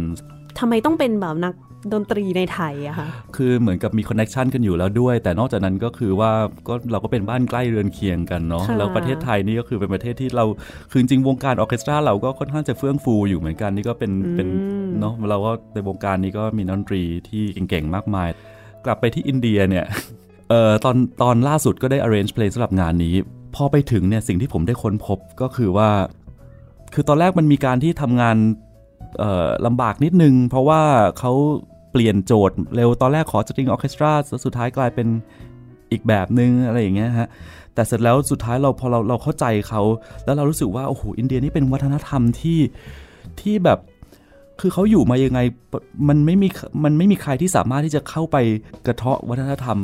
[0.58, 1.54] ทำไมต้องเป็นแบบนัก
[1.92, 6.30] ดนตรีในไทยอะคะคือเหมือนกับมีคอนเน็ชันกันอยู่แล้วด้วย แต่นอกจากนั้นก็คือว่า
[6.68, 10.44] ก็เราก็เป็นบ้านใกล้เรือนเคียงกันเนาะแล้วประเทศไทยนี่ก็คือเป็นประเทศที่เรา
[10.90, 14.48] คือจริงวงการออเคสตราเราก็ค่อนข้างจะเฟื่องฟูอยู่เหมือนกันนี่ก็เป็นเป็น
[15.00, 18.28] เนาะเราก็ในวงการนี้ก็มีดนตรีที่เก่งๆมากมาย
[18.84, 19.84] กลับไปที่อินเดียเนี่ย
[20.48, 23.14] เอ่อตอนตอนล่าสุดก็ได้ arrange เพลงสำหรับงานนี้
[23.54, 25.88] พอไปถึงเนี่ยสิ่งที่ผมได้ค้นพบก็คือว่า
[26.94, 28.38] คือตอนแรกมันมีการที่ทำงาน
[29.66, 30.80] ลำบากนิดนึง เพราะว่า
[31.18, 31.32] เขา
[31.90, 34.12] เปลี่ยนโจทย์เร็วตอนแรกขอสตริงออเคสตรา
[34.44, 35.08] สุดท้ายกลายเป็น
[35.92, 37.28] อีกแบบนึงอะไรอย่างเงี้ยฮะ
[37.74, 39.82] แต่เสร็จแล้วสุดท้ายเราพอเราเราเข้าใจเขา
[40.24, 42.58] แล้วเรารู้สึกว่าโอ้โหอินเดียนี่เป็นวัฒนธรรมที่
[43.40, 43.78] ที่แบบ
[44.60, 45.40] คือเขาอยู่มายังไง
[46.08, 46.48] มันไม่มี
[46.84, 48.36] มันไม่มีใครที่สามารถที่จะเข้าไป
[48.86, 49.78] กระเทาะวัฒนธรรม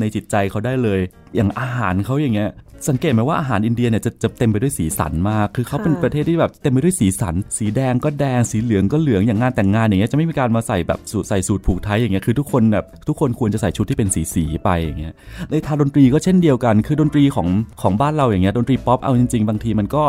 [0.00, 1.00] ในจิตใจเขาได้เลย
[1.34, 2.50] อย่างอาหารเขาอย่างเงี้ย
[2.88, 15.14] สังเกตไหมว่าอาหารอินเดียเนี่ยจะจะเต็มไปด้วยสีสันมาก คือเขาเป็นประเทศที่แบบเต็มไปด้วยสีสัน สีแดงก็แดง สีเหลืองก็เหลือง อย่างงานแต่งงานอย่างเงี้ยจะไม่มีการมาใส่แบบสูทใส่สูทผูกไทอย่างเงี้ย คือทุกคนแบบทุกคนควรจะใส่ชุดที่เป็นสีสีไปอย่างเงี้ย
[15.50, 17.48] ในทางดนตรีก็เช่นเดียวกัน คือดนตรีของ
[17.82, 20.04] ของบ้านเราอย่างเงี้ย ดนตรีป๊อปเอาจริง ๆ บางทีมันก็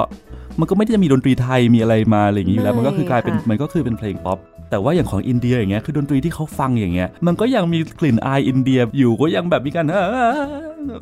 [0.60, 4.39] มันก็ไม่ได้จะมีดนตรีไทยมีอะไรมาอะไรอย่างงี้อยู่แล้วมันก็คือกลายเป็นมันก็คือเป็นเพลงป๊อป
[4.70, 9.86] แต่ว่าอย่างของอินเดียอย่างเงี้ยคือดนตรีที่เขาฟังอย่างเงี้ยมันก็ยังมีกลิ่นอายอินเดียอยู่ก็ยังแบบมีการ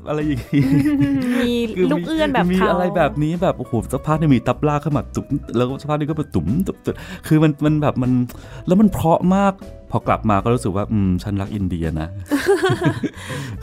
[0.07, 0.63] อะไรอย่างงี้
[1.39, 1.51] มี
[1.91, 5.25] ลูกเอื้อนแบบมีอะไรแบบนี้แบบโอ้โหสักพักนึงมีตับลาเข้ามาตุ้ม
[5.55, 6.77] แล้วสักพักนึงก็แบบตุ้มตุ้ม
[7.27, 8.11] คือมันมันแบบมัน
[8.67, 9.53] แล้วมันเพราะมาก
[9.91, 12.07] พอกลับมาก็รู้สึกว่าอืมฉันรักอินเดียนะ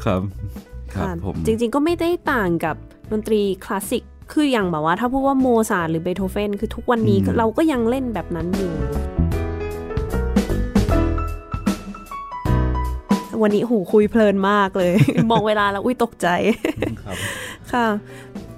[0.05, 0.21] ครับ
[0.95, 2.77] ครับผมจริง ๆ ก็ไม่ได้ต่างกับ
[3.13, 8.73] ดนตรีคลาสสิก คืออย่างแบบว่า ถ้าพูดว่าโมซาร์หรือเบโธเฟนคือทุกวันนี้เราก็ยังเล่นแบบนั้นอยู่
[13.43, 14.95] วันนี้มุกคุยเพลินมากเลย
[15.31, 16.27] มองเวลาแล้วอุ้ยตกใจ
[17.73, 17.87] ค่ะ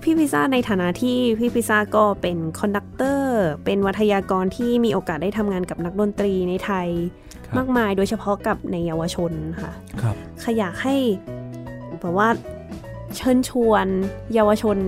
[0.03, 6.89] พี่พิซซ่าในฐานะที่พี่พิซซ่าก็เป็น conductor เป็นวาทยกรที่มีโอกาสได้ทำงานกับนักดนตรีในไทย
[7.57, 10.14] มากมายโดยเฉพาะกับในเยาวชนค่ะครับ
[10.45, 10.97] ก็อยากให้
[12.01, 12.29] แบบว่า
[13.16, 13.87] เชิญชวน
[14.35, 14.79] เยาวชน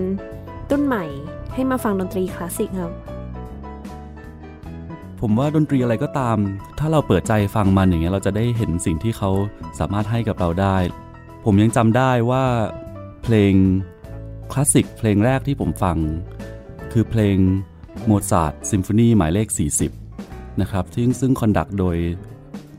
[0.75, 1.07] รุ่นใหม่
[1.55, 2.93] ให้มาฟังดนตรีคลาสสิกครับ
[5.21, 6.37] ผมว่าดนตรีอะไรก็ตาม
[6.79, 9.31] ถ้าเราเปิดใจฟังมันอย่างเงี้ยเราจะได้เห็นสิ่งที่เขา
[9.79, 10.77] สามารถให้กับเราได้
[11.45, 12.45] ผมยังจำได้ว่า
[13.23, 13.55] เพลง
[14.53, 15.97] คลาสสิกเพลงแรกที่ผมฟัง
[16.93, 17.37] คือเพลง
[18.07, 19.49] โมซาร์ทซิมโฟนีหมายเลข
[20.05, 21.97] 40 นะครับซึ่งซึ่ง conduct โดย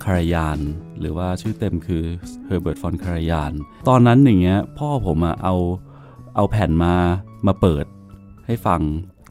[0.04, 0.60] คารยาน
[1.00, 2.04] หรือว่าชื่อเต็มคือ
[2.46, 3.52] เฮอร์เบิร์ตฟอนคารยาน
[3.88, 5.56] ตอนนั้นอย่างเงี้ยพ่อผมอะเอา
[6.36, 6.96] เอาแผ่นมา
[7.48, 7.86] มาเปิด
[8.48, 8.82] ให้ฟัง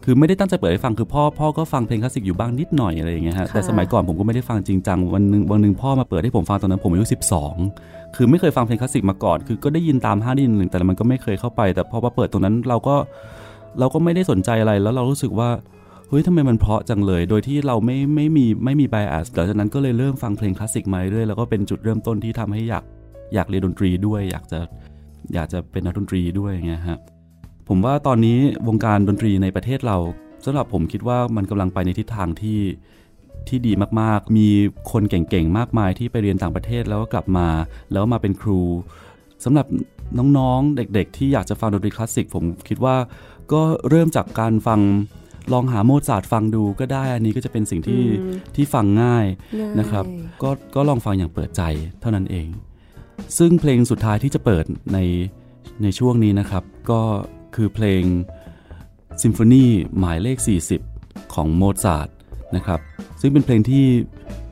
[0.04, 7.54] คือไม่ได้ตั้งใจเปิดให้ฟังคือพ่อพ่อก็ฟังเพลงคลาสสิกอยู่บ้างนิดหน่อยอะไรอย่างเงี้ยฮะแต่สมัยก่อนผมก็ไม่ได้ฟังจริงจังวันนึงวันนึงพ่อมาเปิดให้ผมฟังตอนนั้นผมอายุสิบสอง
[8.16, 12.96] คือไม่เคยฟังเพลงคลาสสิกมาก่อน คือก็ได้ยินตามห้าดินหนึ่งแต่มันก็ไม่เคยเข้าไป แต่พอมาเปิดตรงนั้นเราก็
[13.78, 15.48] เราก็ไม่ได้สนใจอะไรแล้วเรารู้สึกว่า
[16.08, 22.84] เฮ้ยทำไมมันเพราะจังเลย โดยที่เราไม่ไม่มีไม่มีไบแอสหลังจากนั้นก็เลยเริ่มฟังเพลงคลาสสิกมาเรื่อยแล้วก็เป็นจุดเริ่มต้นที่ทำให้อยาก
[23.34, 24.60] อยากเรียนดนตรีด้วย อยากจะ
[25.34, 26.98] อยากจะเป็นนักดนตรีด้วยอย่างเงี้ยฮะ
[27.68, 28.38] ผมว่าตอนนี้
[28.68, 29.96] วงการดนตรีในประเทศเรา
[30.44, 32.60] สำหรับผมคิดว่ามันกำลังไปในทิศทางที่
[33.48, 34.48] ที่ดีมากๆ มี
[34.92, 37.48] คนเก่งๆ มากมายที่ไปเรียนต่างประเทศแล้วก็กลับมา
[37.92, 38.60] แล้วมาเป็นครู
[39.44, 39.66] สำหรับ
[40.18, 42.96] น้องๆ เด็กๆ ที่อยากจะฟังดนตรีคลาสสิกผมคิดว่า
[43.52, 44.80] ก็เริ่มจากการฟัง
[45.52, 48.04] ลองหาโมซาร์ทฟังดูก็ได้ อันนี้ก็จะเป็นสิ่งที่
[48.54, 49.26] ที่ฟังง่าย
[49.80, 50.04] นะครับ
[50.42, 51.62] ก็ก็ลองฟังอย่างเปิดใจ
[52.00, 52.48] เท่านั้นเอง
[53.38, 54.98] ซึ่งเพลงสุดท้ายที่จะเปิดใน
[55.82, 57.00] ในช่วงนี้นะครับ ก็
[57.54, 58.02] คือเพลง
[59.22, 59.64] ซิมโฟนี
[59.98, 60.38] หมายเลข
[60.86, 62.08] 40 ของโมซาร์ท
[62.56, 62.80] นะครับ
[63.20, 63.84] ซึ่งเป็นเพลงที่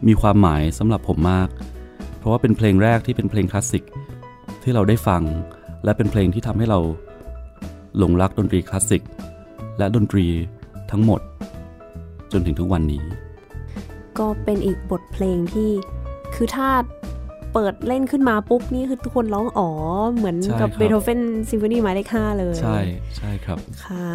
[0.09, 1.49] มีความหมายสำหรับผมมาก
[2.19, 3.85] เพราะว่าเป็นเพลงแรกที่เป็นเพลงคลาสสิก
[4.63, 5.23] ที่เราได้ฟัง
[5.85, 6.81] และเป็นเพลงที่ทำให้เรา
[7.99, 9.03] หลงรักดนตรีคลาสสิก
[9.79, 10.27] และดนตรี
[10.91, 11.21] ทั้งหมด
[12.33, 13.03] จนถึงทุกวันนี้
[14.19, 15.71] ก็เป็นอีกบทเพลงที่
[16.35, 16.69] คือถ้า
[17.55, 19.69] เปิดเล่นขึ้นมาปุ๊บนี่คือทุกคนร้องอ๋อ
[20.15, 22.79] เหมือนกับเบโธเฟนซิมโฟนีหมายเลขห้าเลย ใช่
[23.17, 24.13] ใช่ครับ ค่ะ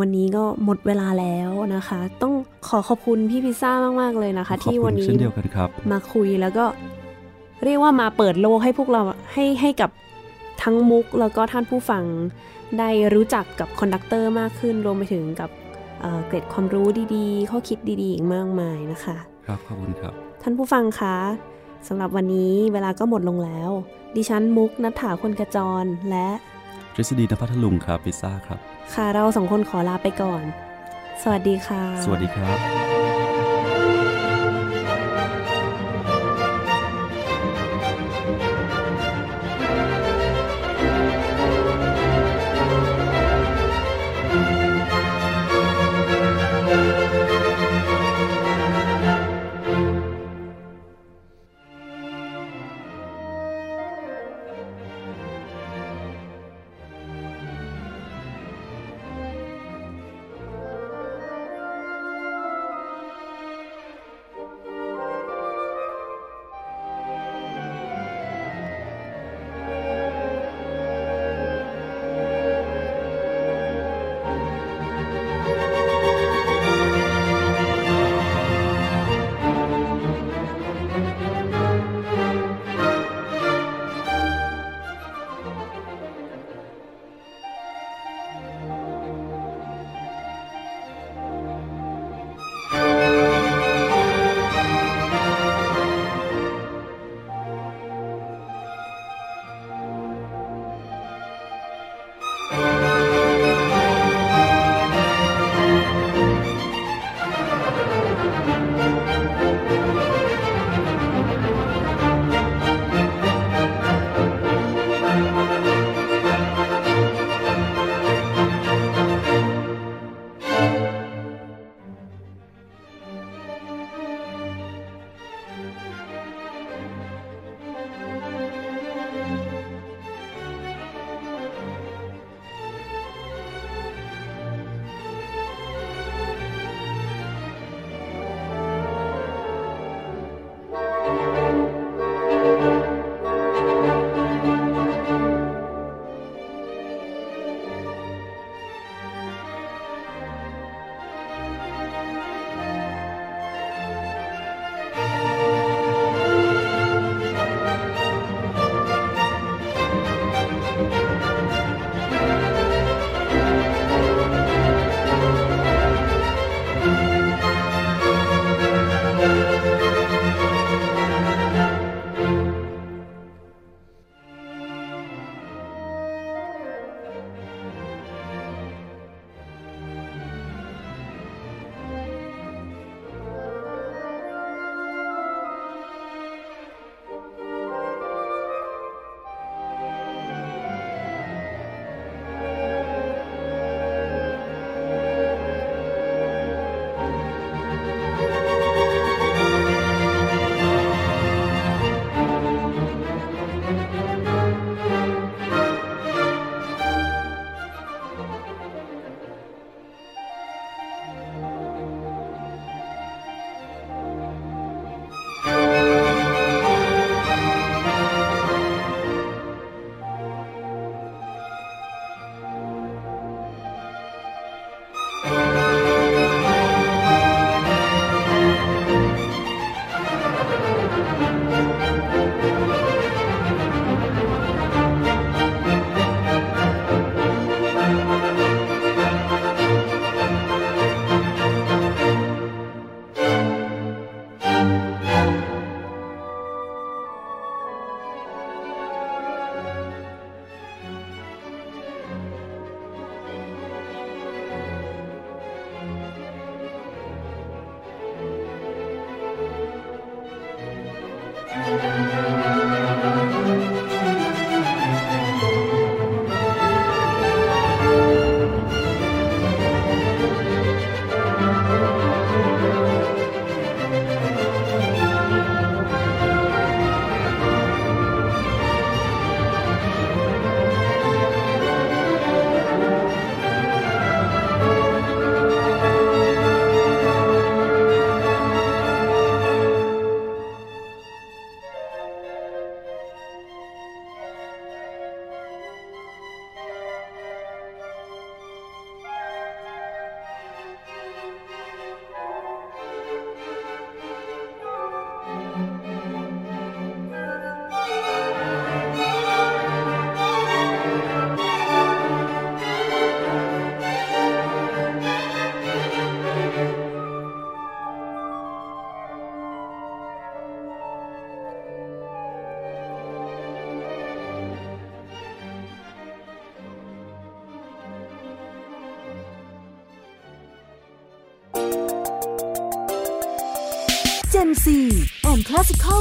[0.00, 2.32] วันนี้ก็หมดเวลาแล้วนะคะ ต้อง
[2.68, 6.64] ขอขอบคุณพี่พิซซ่ามาก ๆ เลยนะคะขอบที่คุวัณนนี้เช่นเดียวกันครับมาคุยแล้วก็
[7.64, 9.90] เรียกว่ามาเปิดโลกให้พวกเราให้ให้กับ
[10.62, 12.04] ทั้งมุกแล้วก็ท่านผู้ฟัง
[12.78, 15.50] ได้รู้จักกับ conductor มากขึ้นรวมไปถึงกับ
[16.00, 21.16] เอ่อเกร็ดความรู้ดีๆ ข้อคิดดีๆ อีกมากมายนะคะ ครับขอบคุณครับ ท่านผู้ฟังคะ
[21.88, 23.70] สำหรับวันนี้เวลาก็หมดลงแล้ว
[24.16, 26.28] ดิฉันมุกนัฐถาคนกระจรและ
[26.94, 28.58] ทฤษฎี ณ พัทลุงครับพิซซ่าครับ
[28.94, 30.42] ค่ะเราสองคนขอลาไปก่อน
[31.22, 32.58] สวัสดีค่ะ สวัสดีครับ「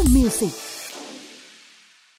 [0.09, 0.60] Music